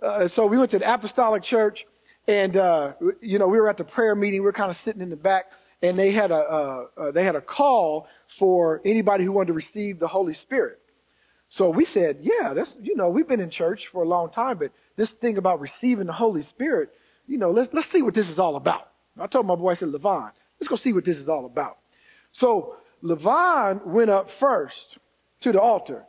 Uh, 0.01 0.29
so 0.29 0.47
we 0.47 0.59
went 0.59 0.71
to 0.71 0.79
the 0.79 0.93
Apostolic 0.93 1.43
Church, 1.43 1.87
and 2.29 2.57
uh, 2.57 2.93
you 3.21 3.39
know 3.39 3.49
we 3.49 3.59
were 3.61 3.69
at 3.69 3.77
the 3.77 3.85
prayer 3.85 4.15
meeting. 4.15 4.41
We 4.41 4.47
were 4.47 4.53
kind 4.53 4.71
of 4.71 4.77
sitting 4.77 5.03
in 5.03 5.11
the 5.11 5.17
back 5.17 5.53
and 5.83 5.99
they 5.99 6.11
had 6.11 6.31
a 6.31 6.37
uh, 6.37 6.87
uh, 6.97 7.11
they 7.11 7.25
had 7.25 7.37
a 7.37 7.41
call 7.41 8.09
for 8.27 8.81
anybody 8.85 9.25
who 9.25 9.33
wanted 9.33 9.49
to 9.49 9.53
receive 9.55 9.99
the 9.99 10.09
Holy 10.09 10.35
Spirit. 10.35 10.80
So 11.53 11.69
we 11.69 11.85
said, 11.85 12.19
yeah, 12.23 12.55
that's 12.55 12.79
you 12.81 12.95
know 12.95 13.11
we've 13.11 13.27
been 13.27 13.41
in 13.41 13.51
church 13.51 13.89
for 13.89 14.05
a 14.05 14.09
long 14.09 14.31
time, 14.31 14.57
but 14.57 14.71
this 14.95 15.11
thing 15.11 15.37
about 15.37 15.61
receiving 15.61 16.07
the 16.07 16.13
Holy 16.13 16.43
Spirit, 16.43 16.95
you 17.27 17.39
know, 17.39 17.51
let's 17.51 17.75
let's 17.75 17.89
see 17.89 18.03
what 18.03 18.15
this 18.15 18.31
is 18.31 18.39
all 18.39 18.55
about. 18.55 18.93
I 19.19 19.27
told 19.27 19.47
my 19.47 19.57
boy, 19.57 19.71
I 19.71 19.75
said, 19.75 19.89
Levon, 19.89 20.31
let's 20.61 20.69
go 20.69 20.77
see 20.77 20.93
what 20.93 21.05
this 21.05 21.19
is 21.19 21.29
all 21.29 21.45
about. 21.45 21.79
So 22.31 22.77
Levon 23.03 23.85
went 23.85 24.11
up 24.11 24.31
first 24.31 24.99
to 25.41 25.51
the 25.51 25.61
altar, 25.61 26.05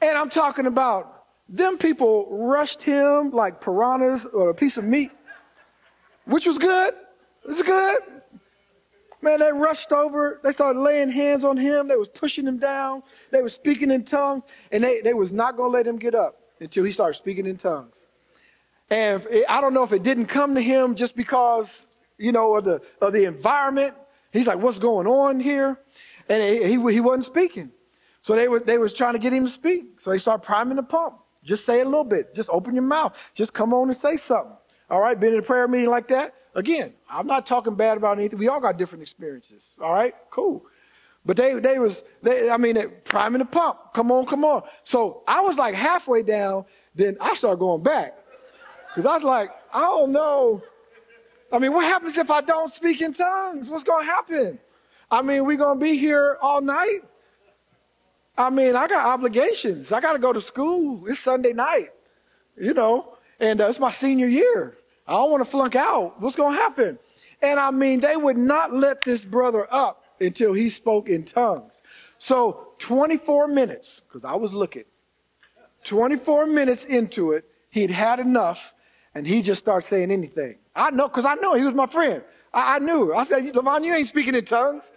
and 0.00 0.16
I'm 0.16 0.30
talking 0.30 0.64
about 0.64 1.26
them 1.46 1.76
people 1.76 2.26
rushed 2.30 2.82
him 2.82 3.32
like 3.32 3.60
piranhas 3.60 4.24
or 4.24 4.48
a 4.48 4.54
piece 4.54 4.78
of 4.78 4.84
meat, 4.84 5.10
which 6.24 6.46
was 6.46 6.56
good. 6.56 6.94
It's 7.46 7.62
good. 7.62 8.00
Man, 9.24 9.40
they 9.40 9.52
rushed 9.52 9.90
over. 9.90 10.38
They 10.44 10.52
started 10.52 10.78
laying 10.78 11.08
hands 11.08 11.44
on 11.44 11.56
him. 11.56 11.88
They 11.88 11.96
was 11.96 12.08
pushing 12.08 12.46
him 12.46 12.58
down. 12.58 13.02
They 13.30 13.40
was 13.40 13.54
speaking 13.54 13.90
in 13.90 14.04
tongues. 14.04 14.42
And 14.70 14.84
they, 14.84 15.00
they 15.00 15.14
was 15.14 15.32
not 15.32 15.56
going 15.56 15.72
to 15.72 15.76
let 15.78 15.86
him 15.86 15.98
get 15.98 16.14
up 16.14 16.42
until 16.60 16.84
he 16.84 16.92
started 16.92 17.14
speaking 17.14 17.46
in 17.46 17.56
tongues. 17.56 17.98
And 18.90 19.24
it, 19.30 19.46
I 19.48 19.62
don't 19.62 19.72
know 19.72 19.82
if 19.82 19.92
it 19.92 20.02
didn't 20.02 20.26
come 20.26 20.54
to 20.54 20.60
him 20.60 20.94
just 20.94 21.16
because, 21.16 21.88
you 22.18 22.32
know, 22.32 22.54
of 22.54 22.64
the, 22.64 22.82
of 23.00 23.14
the 23.14 23.24
environment. 23.24 23.94
He's 24.30 24.46
like, 24.46 24.58
what's 24.58 24.78
going 24.78 25.06
on 25.06 25.40
here? 25.40 25.80
And 26.28 26.42
he, 26.42 26.76
he, 26.76 26.92
he 26.92 27.00
wasn't 27.00 27.24
speaking. 27.24 27.72
So 28.20 28.36
they 28.36 28.46
were, 28.46 28.60
they 28.60 28.76
was 28.76 28.92
trying 28.92 29.14
to 29.14 29.18
get 29.18 29.32
him 29.32 29.46
to 29.46 29.50
speak. 29.50 30.00
So 30.02 30.10
they 30.10 30.18
started 30.18 30.44
priming 30.44 30.76
the 30.76 30.82
pump. 30.82 31.16
Just 31.42 31.64
say 31.64 31.80
a 31.80 31.84
little 31.86 32.04
bit. 32.04 32.34
Just 32.34 32.50
open 32.50 32.74
your 32.74 32.82
mouth. 32.82 33.16
Just 33.34 33.54
come 33.54 33.72
on 33.72 33.88
and 33.88 33.96
say 33.96 34.18
something. 34.18 34.56
All 34.90 35.00
right, 35.00 35.18
been 35.18 35.32
in 35.32 35.38
a 35.38 35.42
prayer 35.42 35.66
meeting 35.66 35.88
like 35.88 36.08
that? 36.08 36.34
Again, 36.54 36.92
I'm 37.10 37.26
not 37.26 37.46
talking 37.46 37.74
bad 37.74 37.96
about 37.96 38.18
anything. 38.18 38.38
We 38.38 38.48
all 38.48 38.60
got 38.60 38.78
different 38.78 39.02
experiences. 39.02 39.72
All 39.80 39.92
right, 39.92 40.14
cool. 40.30 40.64
But 41.26 41.36
they, 41.36 41.58
they 41.58 41.78
was, 41.78 42.04
they, 42.22 42.50
I 42.50 42.56
mean, 42.58 42.76
priming 43.04 43.38
the 43.38 43.46
pump. 43.46 43.78
Come 43.94 44.12
on, 44.12 44.26
come 44.26 44.44
on. 44.44 44.62
So 44.84 45.22
I 45.26 45.40
was 45.40 45.56
like 45.56 45.74
halfway 45.74 46.22
down. 46.22 46.66
Then 46.94 47.16
I 47.20 47.34
started 47.34 47.58
going 47.58 47.82
back 47.82 48.16
because 48.88 49.06
I 49.06 49.14
was 49.14 49.24
like, 49.24 49.50
I 49.72 49.80
don't 49.80 50.12
know. 50.12 50.62
I 51.50 51.58
mean, 51.58 51.72
what 51.72 51.84
happens 51.84 52.18
if 52.18 52.30
I 52.30 52.40
don't 52.40 52.72
speak 52.72 53.00
in 53.00 53.12
tongues? 53.12 53.68
What's 53.68 53.84
to 54.04 54.10
happen? 54.10 54.58
I 55.10 55.22
mean, 55.22 55.44
we 55.44 55.56
to 55.78 55.84
be 55.84 55.96
here 55.96 56.38
all 56.40 56.60
night? 56.60 57.00
I 58.36 58.50
mean, 58.50 58.74
I 58.76 58.86
got 58.86 59.06
obligations. 59.06 59.92
I 59.92 60.00
got 60.00 60.14
to 60.14 60.18
go 60.18 60.32
to 60.32 60.40
school. 60.40 61.06
It's 61.06 61.20
Sunday 61.20 61.52
night, 61.52 61.90
you 62.56 62.74
know, 62.74 63.16
and 63.38 63.60
uh, 63.60 63.68
it's 63.68 63.78
my 63.78 63.90
senior 63.90 64.26
year. 64.26 64.76
I 65.06 65.12
don't 65.12 65.30
want 65.30 65.44
to 65.44 65.50
flunk 65.50 65.76
out. 65.76 66.20
What's 66.20 66.36
going 66.36 66.54
to 66.54 66.60
happen? 66.60 66.98
And 67.42 67.60
I 67.60 67.70
mean, 67.70 68.00
they 68.00 68.16
would 68.16 68.38
not 68.38 68.72
let 68.72 69.02
this 69.02 69.24
brother 69.24 69.66
up 69.70 70.04
until 70.20 70.52
he 70.52 70.68
spoke 70.68 71.08
in 71.08 71.24
tongues. 71.24 71.82
So 72.18 72.68
24 72.78 73.48
minutes, 73.48 74.00
because 74.00 74.24
I 74.24 74.34
was 74.34 74.52
looking, 74.52 74.84
24 75.84 76.46
minutes 76.46 76.86
into 76.86 77.32
it, 77.32 77.44
he'd 77.70 77.90
had 77.90 78.20
enough 78.20 78.72
and 79.14 79.26
he 79.26 79.42
just 79.42 79.58
started 79.60 79.86
saying 79.86 80.10
anything. 80.10 80.56
I 80.74 80.90
know, 80.90 81.08
because 81.08 81.24
I 81.24 81.34
know 81.34 81.54
he 81.54 81.62
was 81.62 81.74
my 81.74 81.86
friend. 81.86 82.22
I, 82.52 82.76
I 82.76 82.78
knew. 82.78 83.14
I 83.14 83.24
said, 83.24 83.44
Levon, 83.44 83.84
you 83.84 83.94
ain't 83.94 84.08
speaking 84.08 84.34
in 84.34 84.44
tongues. 84.44 84.90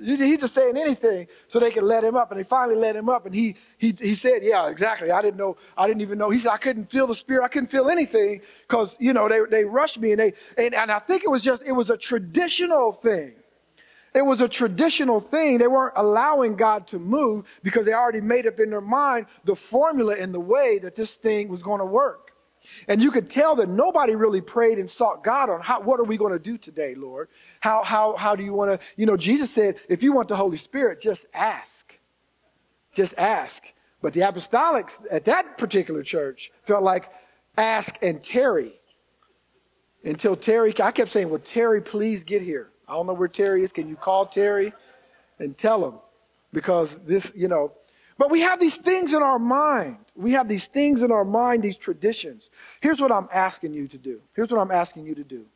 He's 0.00 0.40
just 0.40 0.54
saying 0.54 0.76
anything 0.76 1.26
so 1.46 1.58
they 1.58 1.70
could 1.70 1.82
let 1.84 2.02
him 2.02 2.16
up. 2.16 2.30
And 2.30 2.40
they 2.40 2.44
finally 2.44 2.76
let 2.76 2.96
him 2.96 3.08
up. 3.08 3.26
And 3.26 3.34
he, 3.34 3.56
he, 3.76 3.94
he 3.98 4.14
said, 4.14 4.42
Yeah, 4.42 4.68
exactly. 4.68 5.10
I 5.10 5.20
didn't 5.20 5.36
know. 5.36 5.56
I 5.76 5.86
didn't 5.86 6.02
even 6.02 6.18
know. 6.18 6.30
He 6.30 6.38
said, 6.38 6.52
I 6.52 6.56
couldn't 6.56 6.90
feel 6.90 7.06
the 7.06 7.14
spirit. 7.14 7.44
I 7.44 7.48
couldn't 7.48 7.70
feel 7.70 7.90
anything 7.90 8.40
because, 8.62 8.96
you 8.98 9.12
know, 9.12 9.28
they, 9.28 9.40
they 9.50 9.64
rushed 9.64 9.98
me. 9.98 10.12
And, 10.12 10.20
they, 10.20 10.32
and, 10.56 10.74
and 10.74 10.90
I 10.90 10.98
think 10.98 11.24
it 11.24 11.30
was 11.30 11.42
just, 11.42 11.64
it 11.66 11.72
was 11.72 11.90
a 11.90 11.96
traditional 11.96 12.92
thing. 12.92 13.34
It 14.14 14.22
was 14.22 14.40
a 14.40 14.48
traditional 14.48 15.20
thing. 15.20 15.58
They 15.58 15.66
weren't 15.66 15.94
allowing 15.96 16.56
God 16.56 16.86
to 16.88 16.98
move 16.98 17.46
because 17.62 17.84
they 17.86 17.92
already 17.92 18.20
made 18.20 18.46
up 18.46 18.58
in 18.58 18.70
their 18.70 18.80
mind 18.80 19.26
the 19.44 19.54
formula 19.54 20.16
and 20.18 20.32
the 20.32 20.40
way 20.40 20.78
that 20.78 20.96
this 20.96 21.16
thing 21.16 21.48
was 21.48 21.62
going 21.62 21.80
to 21.80 21.84
work. 21.84 22.27
And 22.86 23.02
you 23.02 23.10
could 23.10 23.28
tell 23.28 23.56
that 23.56 23.68
nobody 23.68 24.14
really 24.14 24.40
prayed 24.40 24.78
and 24.78 24.88
sought 24.88 25.24
God 25.24 25.50
on 25.50 25.60
how, 25.60 25.80
what 25.80 26.00
are 26.00 26.04
we 26.04 26.16
going 26.16 26.32
to 26.32 26.38
do 26.38 26.58
today, 26.58 26.94
Lord? 26.94 27.28
How, 27.60 27.82
how, 27.82 28.16
how 28.16 28.36
do 28.36 28.42
you 28.42 28.52
want 28.52 28.80
to, 28.80 28.86
you 28.96 29.06
know, 29.06 29.16
Jesus 29.16 29.50
said, 29.50 29.76
if 29.88 30.02
you 30.02 30.12
want 30.12 30.28
the 30.28 30.36
Holy 30.36 30.56
Spirit, 30.56 31.00
just 31.00 31.26
ask. 31.34 31.98
Just 32.92 33.14
ask. 33.18 33.62
But 34.00 34.12
the 34.12 34.20
apostolics 34.20 35.04
at 35.10 35.24
that 35.24 35.58
particular 35.58 36.02
church 36.02 36.52
felt 36.62 36.82
like 36.82 37.10
ask 37.56 37.98
and 38.02 38.22
tarry. 38.22 38.72
Until 40.04 40.36
Terry, 40.36 40.72
I 40.80 40.92
kept 40.92 41.10
saying, 41.10 41.28
well, 41.28 41.40
Terry, 41.40 41.82
please 41.82 42.22
get 42.22 42.40
here. 42.40 42.70
I 42.86 42.92
don't 42.92 43.06
know 43.06 43.12
where 43.12 43.28
Terry 43.28 43.62
is. 43.62 43.72
Can 43.72 43.88
you 43.88 43.96
call 43.96 44.26
Terry 44.26 44.72
and 45.38 45.58
tell 45.58 45.86
him? 45.86 45.98
Because 46.52 46.98
this, 46.98 47.32
you 47.34 47.48
know, 47.48 47.72
but 48.18 48.30
we 48.30 48.40
have 48.40 48.58
these 48.58 48.76
things 48.76 49.12
in 49.12 49.22
our 49.22 49.38
mind. 49.38 49.96
We 50.16 50.32
have 50.32 50.48
these 50.48 50.66
things 50.66 51.02
in 51.02 51.12
our 51.12 51.24
mind, 51.24 51.62
these 51.62 51.76
traditions. 51.76 52.50
Here's 52.80 53.00
what 53.00 53.12
I'm 53.12 53.28
asking 53.32 53.72
you 53.72 53.86
to 53.88 53.98
do. 53.98 54.20
Here's 54.34 54.50
what 54.50 54.60
I'm 54.60 54.72
asking 54.72 55.06
you 55.06 55.14
to 55.14 55.24
do. 55.24 55.46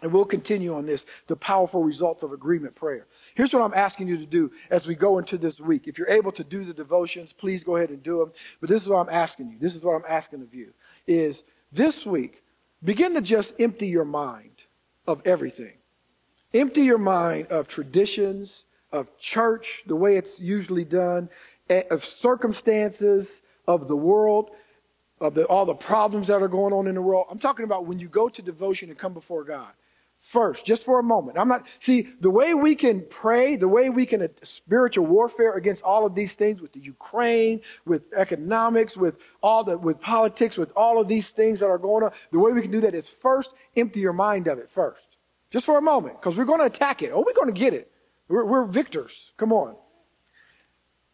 And 0.00 0.12
we'll 0.12 0.24
continue 0.24 0.76
on 0.76 0.86
this 0.86 1.06
the 1.26 1.34
powerful 1.34 1.82
results 1.82 2.22
of 2.22 2.32
agreement 2.32 2.76
prayer. 2.76 3.08
Here's 3.34 3.52
what 3.52 3.62
I'm 3.62 3.74
asking 3.74 4.06
you 4.06 4.16
to 4.16 4.26
do 4.26 4.52
as 4.70 4.86
we 4.86 4.94
go 4.94 5.18
into 5.18 5.36
this 5.36 5.60
week. 5.60 5.88
If 5.88 5.98
you're 5.98 6.08
able 6.08 6.30
to 6.32 6.44
do 6.44 6.64
the 6.64 6.72
devotions, 6.72 7.32
please 7.32 7.64
go 7.64 7.76
ahead 7.76 7.90
and 7.90 8.00
do 8.00 8.18
them. 8.18 8.32
But 8.60 8.68
this 8.70 8.82
is 8.82 8.88
what 8.88 9.00
I'm 9.00 9.12
asking 9.12 9.50
you. 9.50 9.58
This 9.58 9.74
is 9.74 9.82
what 9.82 9.94
I'm 9.94 10.04
asking 10.08 10.42
of 10.42 10.54
you 10.54 10.72
is 11.08 11.42
this 11.72 12.06
week, 12.06 12.44
begin 12.84 13.14
to 13.14 13.20
just 13.20 13.54
empty 13.58 13.88
your 13.88 14.04
mind 14.04 14.64
of 15.08 15.20
everything. 15.26 15.72
Empty 16.54 16.82
your 16.82 16.98
mind 16.98 17.48
of 17.48 17.66
traditions, 17.66 18.64
of 18.92 19.18
church, 19.18 19.82
the 19.86 19.96
way 19.96 20.16
it's 20.16 20.40
usually 20.40 20.84
done, 20.84 21.28
of 21.68 22.04
circumstances 22.04 23.40
of 23.66 23.88
the 23.88 23.96
world, 23.96 24.50
of 25.20 25.34
the, 25.34 25.44
all 25.46 25.66
the 25.66 25.74
problems 25.74 26.28
that 26.28 26.42
are 26.42 26.48
going 26.48 26.72
on 26.72 26.86
in 26.86 26.94
the 26.94 27.02
world. 27.02 27.26
I'm 27.30 27.38
talking 27.38 27.64
about 27.64 27.86
when 27.86 27.98
you 27.98 28.08
go 28.08 28.28
to 28.28 28.42
devotion 28.42 28.88
and 28.88 28.98
come 28.98 29.12
before 29.12 29.44
God. 29.44 29.68
First, 30.20 30.66
just 30.66 30.84
for 30.84 30.98
a 30.98 31.02
moment. 31.02 31.38
I'm 31.38 31.46
not, 31.46 31.66
see, 31.78 32.08
the 32.20 32.30
way 32.30 32.52
we 32.52 32.74
can 32.74 33.06
pray, 33.08 33.54
the 33.54 33.68
way 33.68 33.88
we 33.88 34.04
can 34.04 34.22
uh, 34.22 34.28
spiritual 34.42 35.06
warfare 35.06 35.52
against 35.52 35.82
all 35.84 36.04
of 36.04 36.14
these 36.16 36.34
things 36.34 36.60
with 36.60 36.72
the 36.72 36.80
Ukraine, 36.80 37.60
with 37.84 38.02
economics, 38.12 38.96
with 38.96 39.18
all 39.42 39.62
the, 39.62 39.78
with 39.78 40.00
politics, 40.00 40.56
with 40.56 40.72
all 40.74 41.00
of 41.00 41.06
these 41.06 41.30
things 41.30 41.60
that 41.60 41.66
are 41.66 41.78
going 41.78 42.02
on, 42.02 42.10
the 42.32 42.38
way 42.38 42.52
we 42.52 42.62
can 42.62 42.72
do 42.72 42.80
that 42.80 42.96
is 42.96 43.08
first 43.08 43.54
empty 43.76 44.00
your 44.00 44.12
mind 44.12 44.48
of 44.48 44.58
it 44.58 44.68
first. 44.68 45.18
Just 45.50 45.64
for 45.64 45.78
a 45.78 45.82
moment, 45.82 46.20
because 46.20 46.36
we're 46.36 46.44
going 46.44 46.60
to 46.60 46.66
attack 46.66 47.00
it. 47.02 47.10
Oh, 47.14 47.22
we're 47.24 47.32
going 47.32 47.54
to 47.54 47.58
get 47.58 47.72
it. 47.72 47.90
We're, 48.26 48.44
we're 48.44 48.64
victors. 48.64 49.32
Come 49.36 49.52
on. 49.52 49.76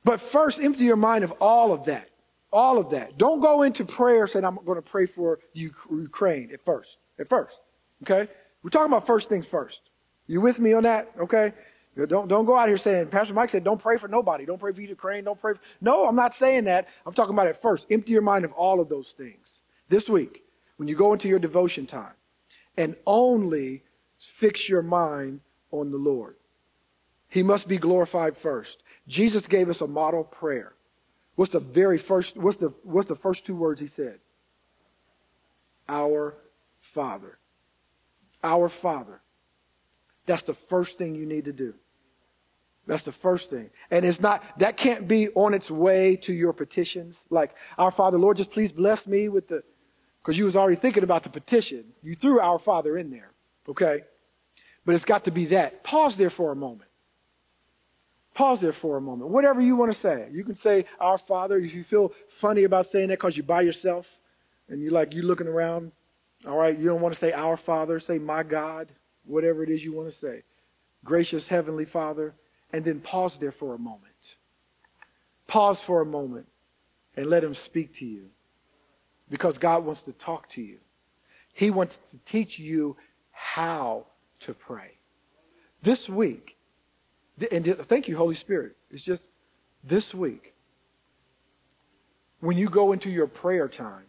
But 0.04 0.20
first, 0.20 0.60
empty 0.60 0.84
your 0.84 0.96
mind 0.96 1.24
of 1.24 1.32
all 1.40 1.72
of 1.72 1.84
that. 1.86 2.10
All 2.52 2.78
of 2.78 2.90
that. 2.90 3.18
Don't 3.18 3.40
go 3.40 3.62
into 3.62 3.84
prayer 3.84 4.26
saying, 4.26 4.44
I'm 4.44 4.58
going 4.64 4.76
to 4.76 4.82
pray 4.82 5.06
for 5.06 5.40
Ukraine 5.54 6.50
at 6.52 6.64
first. 6.64 6.98
At 7.18 7.28
first. 7.28 7.58
Okay? 8.02 8.30
We're 8.62 8.70
talking 8.70 8.92
about 8.92 9.06
first 9.06 9.28
things 9.28 9.46
first. 9.46 9.90
You 10.26 10.40
with 10.40 10.60
me 10.60 10.72
on 10.72 10.84
that? 10.84 11.10
Okay? 11.18 11.52
Don't, 12.08 12.28
don't 12.28 12.44
go 12.44 12.56
out 12.56 12.68
here 12.68 12.76
saying, 12.76 13.08
Pastor 13.08 13.34
Mike 13.34 13.48
said, 13.48 13.64
don't 13.64 13.80
pray 13.80 13.96
for 13.96 14.08
nobody. 14.08 14.44
Don't 14.44 14.58
pray 14.58 14.72
for 14.72 14.80
Ukraine. 14.80 15.24
Don't 15.24 15.40
pray. 15.40 15.54
For... 15.54 15.60
No, 15.80 16.06
I'm 16.06 16.16
not 16.16 16.34
saying 16.34 16.64
that. 16.64 16.88
I'm 17.06 17.12
talking 17.12 17.34
about 17.34 17.46
it 17.46 17.56
first. 17.56 17.86
Empty 17.90 18.12
your 18.12 18.22
mind 18.22 18.44
of 18.44 18.52
all 18.52 18.80
of 18.80 18.88
those 18.88 19.12
things. 19.12 19.60
This 19.88 20.08
week, 20.08 20.44
when 20.76 20.88
you 20.88 20.96
go 20.96 21.12
into 21.12 21.28
your 21.28 21.38
devotion 21.38 21.86
time, 21.86 22.14
and 22.76 22.96
only 23.06 23.82
fix 24.18 24.68
your 24.68 24.82
mind 24.82 25.40
on 25.70 25.90
the 25.90 25.98
Lord. 25.98 26.36
He 27.28 27.42
must 27.42 27.68
be 27.68 27.78
glorified 27.78 28.36
first. 28.36 28.82
Jesus 29.06 29.46
gave 29.46 29.68
us 29.68 29.80
a 29.80 29.86
model 29.86 30.24
prayer. 30.24 30.72
What's 31.36 31.52
the 31.52 31.60
very 31.60 31.98
first, 31.98 32.36
what's 32.36 32.56
the, 32.56 32.72
what's 32.82 33.08
the 33.08 33.16
first 33.16 33.44
two 33.44 33.56
words 33.56 33.80
he 33.80 33.86
said? 33.86 34.20
Our 35.88 36.36
Father. 36.80 37.38
Our 38.42 38.68
Father. 38.68 39.20
That's 40.26 40.42
the 40.42 40.54
first 40.54 40.96
thing 40.96 41.14
you 41.14 41.26
need 41.26 41.44
to 41.44 41.52
do. 41.52 41.74
That's 42.86 43.02
the 43.02 43.12
first 43.12 43.50
thing. 43.50 43.70
And 43.90 44.04
it's 44.04 44.20
not, 44.20 44.42
that 44.58 44.76
can't 44.76 45.08
be 45.08 45.28
on 45.30 45.54
its 45.54 45.70
way 45.70 46.16
to 46.16 46.32
your 46.32 46.52
petitions. 46.52 47.24
Like, 47.30 47.54
Our 47.78 47.90
Father, 47.90 48.18
Lord, 48.18 48.36
just 48.36 48.50
please 48.50 48.72
bless 48.72 49.06
me 49.06 49.28
with 49.28 49.48
the, 49.48 49.62
because 50.22 50.38
you 50.38 50.44
was 50.44 50.56
already 50.56 50.76
thinking 50.76 51.02
about 51.02 51.22
the 51.22 51.30
petition. 51.30 51.84
You 52.02 52.14
threw 52.14 52.40
Our 52.40 52.58
Father 52.58 52.96
in 52.96 53.10
there. 53.10 53.32
Okay? 53.68 54.02
But 54.84 54.94
it's 54.94 55.04
got 55.04 55.24
to 55.24 55.30
be 55.30 55.46
that. 55.46 55.82
Pause 55.82 56.16
there 56.16 56.30
for 56.30 56.52
a 56.52 56.56
moment. 56.56 56.90
Pause 58.34 58.62
there 58.62 58.72
for 58.72 58.96
a 58.96 59.00
moment. 59.00 59.30
Whatever 59.30 59.60
you 59.60 59.76
want 59.76 59.92
to 59.92 59.98
say. 59.98 60.28
You 60.32 60.44
can 60.44 60.56
say, 60.56 60.86
Our 61.00 61.18
Father, 61.18 61.58
if 61.58 61.72
you 61.72 61.84
feel 61.84 62.12
funny 62.28 62.64
about 62.64 62.86
saying 62.86 63.08
that 63.08 63.18
because 63.18 63.36
you're 63.36 63.46
by 63.46 63.62
yourself 63.62 64.18
and 64.68 64.82
you're 64.82 64.92
like 64.92 65.14
you 65.14 65.22
looking 65.22 65.46
around. 65.46 65.92
All 66.46 66.58
right, 66.58 66.76
you 66.76 66.86
don't 66.86 67.00
want 67.00 67.14
to 67.14 67.18
say 67.18 67.32
Our 67.32 67.56
Father, 67.56 68.00
say 68.00 68.18
My 68.18 68.42
God, 68.42 68.92
whatever 69.24 69.62
it 69.62 69.70
is 69.70 69.84
you 69.84 69.92
want 69.92 70.08
to 70.08 70.14
say. 70.14 70.42
Gracious 71.04 71.46
Heavenly 71.46 71.84
Father, 71.84 72.34
and 72.72 72.84
then 72.84 72.98
pause 73.00 73.38
there 73.38 73.52
for 73.52 73.74
a 73.74 73.78
moment. 73.78 74.36
Pause 75.46 75.82
for 75.82 76.00
a 76.00 76.06
moment 76.06 76.48
and 77.16 77.26
let 77.26 77.44
Him 77.44 77.54
speak 77.54 77.94
to 77.96 78.04
you 78.04 78.30
because 79.30 79.58
God 79.58 79.84
wants 79.84 80.02
to 80.02 80.12
talk 80.12 80.48
to 80.50 80.62
you. 80.62 80.78
He 81.52 81.70
wants 81.70 81.98
to 82.10 82.18
teach 82.24 82.58
you 82.58 82.96
how 83.30 84.06
to 84.40 84.54
pray. 84.54 84.98
This 85.82 86.08
week, 86.08 86.53
and 87.50 87.64
thank 87.86 88.08
you, 88.08 88.16
Holy 88.16 88.34
Spirit. 88.34 88.76
It's 88.90 89.04
just 89.04 89.28
this 89.82 90.14
week, 90.14 90.54
when 92.40 92.56
you 92.56 92.68
go 92.68 92.92
into 92.92 93.10
your 93.10 93.26
prayer 93.26 93.68
time, 93.68 94.04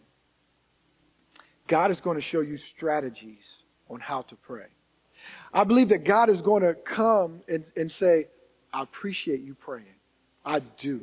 God 1.66 1.90
is 1.90 2.00
going 2.00 2.16
to 2.16 2.22
show 2.22 2.40
you 2.40 2.56
strategies 2.56 3.62
on 3.90 4.00
how 4.00 4.22
to 4.22 4.36
pray. 4.36 4.66
I 5.52 5.64
believe 5.64 5.88
that 5.88 6.04
God 6.04 6.30
is 6.30 6.40
going 6.40 6.62
to 6.62 6.74
come 6.74 7.40
and, 7.48 7.64
and 7.76 7.90
say, 7.90 8.28
I 8.72 8.82
appreciate 8.82 9.40
you 9.40 9.54
praying. 9.54 9.86
I 10.44 10.60
do. 10.60 11.02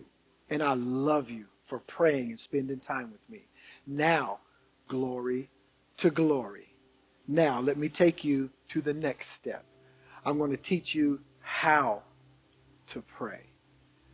And 0.49 0.61
I 0.61 0.73
love 0.75 1.29
you 1.29 1.45
for 1.65 1.79
praying 1.79 2.29
and 2.29 2.39
spending 2.39 2.79
time 2.79 3.11
with 3.11 3.27
me. 3.29 3.47
Now, 3.87 4.39
glory 4.87 5.49
to 5.97 6.09
glory. 6.09 6.73
Now, 7.27 7.59
let 7.59 7.77
me 7.77 7.89
take 7.89 8.23
you 8.23 8.49
to 8.69 8.81
the 8.81 8.93
next 8.93 9.29
step. 9.29 9.65
I'm 10.25 10.37
going 10.37 10.51
to 10.51 10.57
teach 10.57 10.93
you 10.93 11.19
how 11.41 12.03
to 12.87 13.01
pray. 13.01 13.41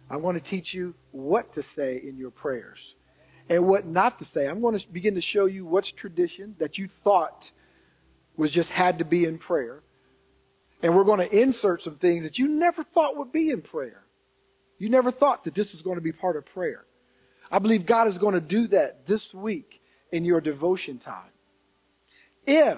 I'm 0.09 0.21
going 0.21 0.35
to 0.35 0.41
teach 0.41 0.73
you 0.73 0.95
what 1.11 1.53
to 1.53 1.61
say 1.61 2.01
in 2.03 2.17
your 2.17 2.31
prayers 2.31 2.95
and 3.47 3.67
what 3.67 3.85
not 3.85 4.19
to 4.19 4.25
say. 4.25 4.47
I'm 4.47 4.61
going 4.61 4.77
to 4.77 4.87
begin 4.87 5.15
to 5.15 5.21
show 5.21 5.45
you 5.45 5.65
what's 5.65 5.91
tradition 5.91 6.55
that 6.59 6.77
you 6.77 6.87
thought 6.87 7.51
was 8.37 8.51
just 8.51 8.71
had 8.71 8.99
to 8.99 9.05
be 9.05 9.25
in 9.25 9.37
prayer. 9.37 9.83
And 10.81 10.95
we're 10.95 11.03
going 11.03 11.19
to 11.19 11.41
insert 11.41 11.83
some 11.83 11.95
things 11.95 12.23
that 12.23 12.39
you 12.39 12.47
never 12.47 12.83
thought 12.83 13.17
would 13.17 13.31
be 13.31 13.49
in 13.49 13.61
prayer. 13.61 14.03
You 14.77 14.89
never 14.89 15.11
thought 15.11 15.43
that 15.43 15.53
this 15.53 15.73
was 15.73 15.81
going 15.81 15.97
to 15.97 16.01
be 16.01 16.13
part 16.13 16.37
of 16.37 16.45
prayer. 16.45 16.85
I 17.51 17.59
believe 17.59 17.85
God 17.85 18.07
is 18.07 18.17
going 18.17 18.35
to 18.35 18.41
do 18.41 18.67
that 18.67 19.05
this 19.05 19.33
week 19.33 19.81
in 20.11 20.23
your 20.23 20.39
devotion 20.39 20.97
time. 20.97 21.31
If 22.47 22.77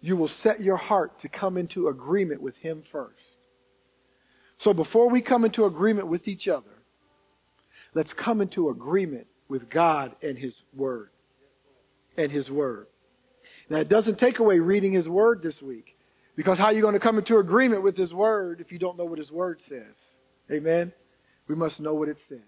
you 0.00 0.16
will 0.16 0.28
set 0.28 0.62
your 0.62 0.76
heart 0.76 1.18
to 1.20 1.28
come 1.28 1.56
into 1.56 1.88
agreement 1.88 2.40
with 2.40 2.56
Him 2.56 2.82
first. 2.82 3.27
So 4.58 4.74
before 4.74 5.08
we 5.08 5.20
come 5.20 5.44
into 5.44 5.64
agreement 5.64 6.08
with 6.08 6.28
each 6.28 6.48
other, 6.48 6.82
let's 7.94 8.12
come 8.12 8.40
into 8.40 8.68
agreement 8.68 9.26
with 9.48 9.70
God 9.70 10.14
and 10.20 10.36
His 10.36 10.64
Word. 10.74 11.10
And 12.16 12.30
His 12.30 12.50
Word. 12.50 12.88
Now, 13.70 13.78
it 13.78 13.88
doesn't 13.88 14.18
take 14.18 14.40
away 14.40 14.58
reading 14.58 14.92
His 14.92 15.08
Word 15.08 15.42
this 15.42 15.62
week. 15.62 15.96
Because 16.34 16.58
how 16.58 16.66
are 16.66 16.72
you 16.72 16.82
going 16.82 16.94
to 16.94 17.00
come 17.00 17.18
into 17.18 17.38
agreement 17.38 17.82
with 17.82 17.96
His 17.96 18.12
Word 18.12 18.60
if 18.60 18.70
you 18.72 18.78
don't 18.78 18.98
know 18.98 19.04
what 19.04 19.18
His 19.18 19.32
Word 19.32 19.60
says? 19.60 20.14
Amen? 20.50 20.92
We 21.46 21.54
must 21.54 21.80
know 21.80 21.94
what 21.94 22.08
it 22.08 22.18
says. 22.18 22.38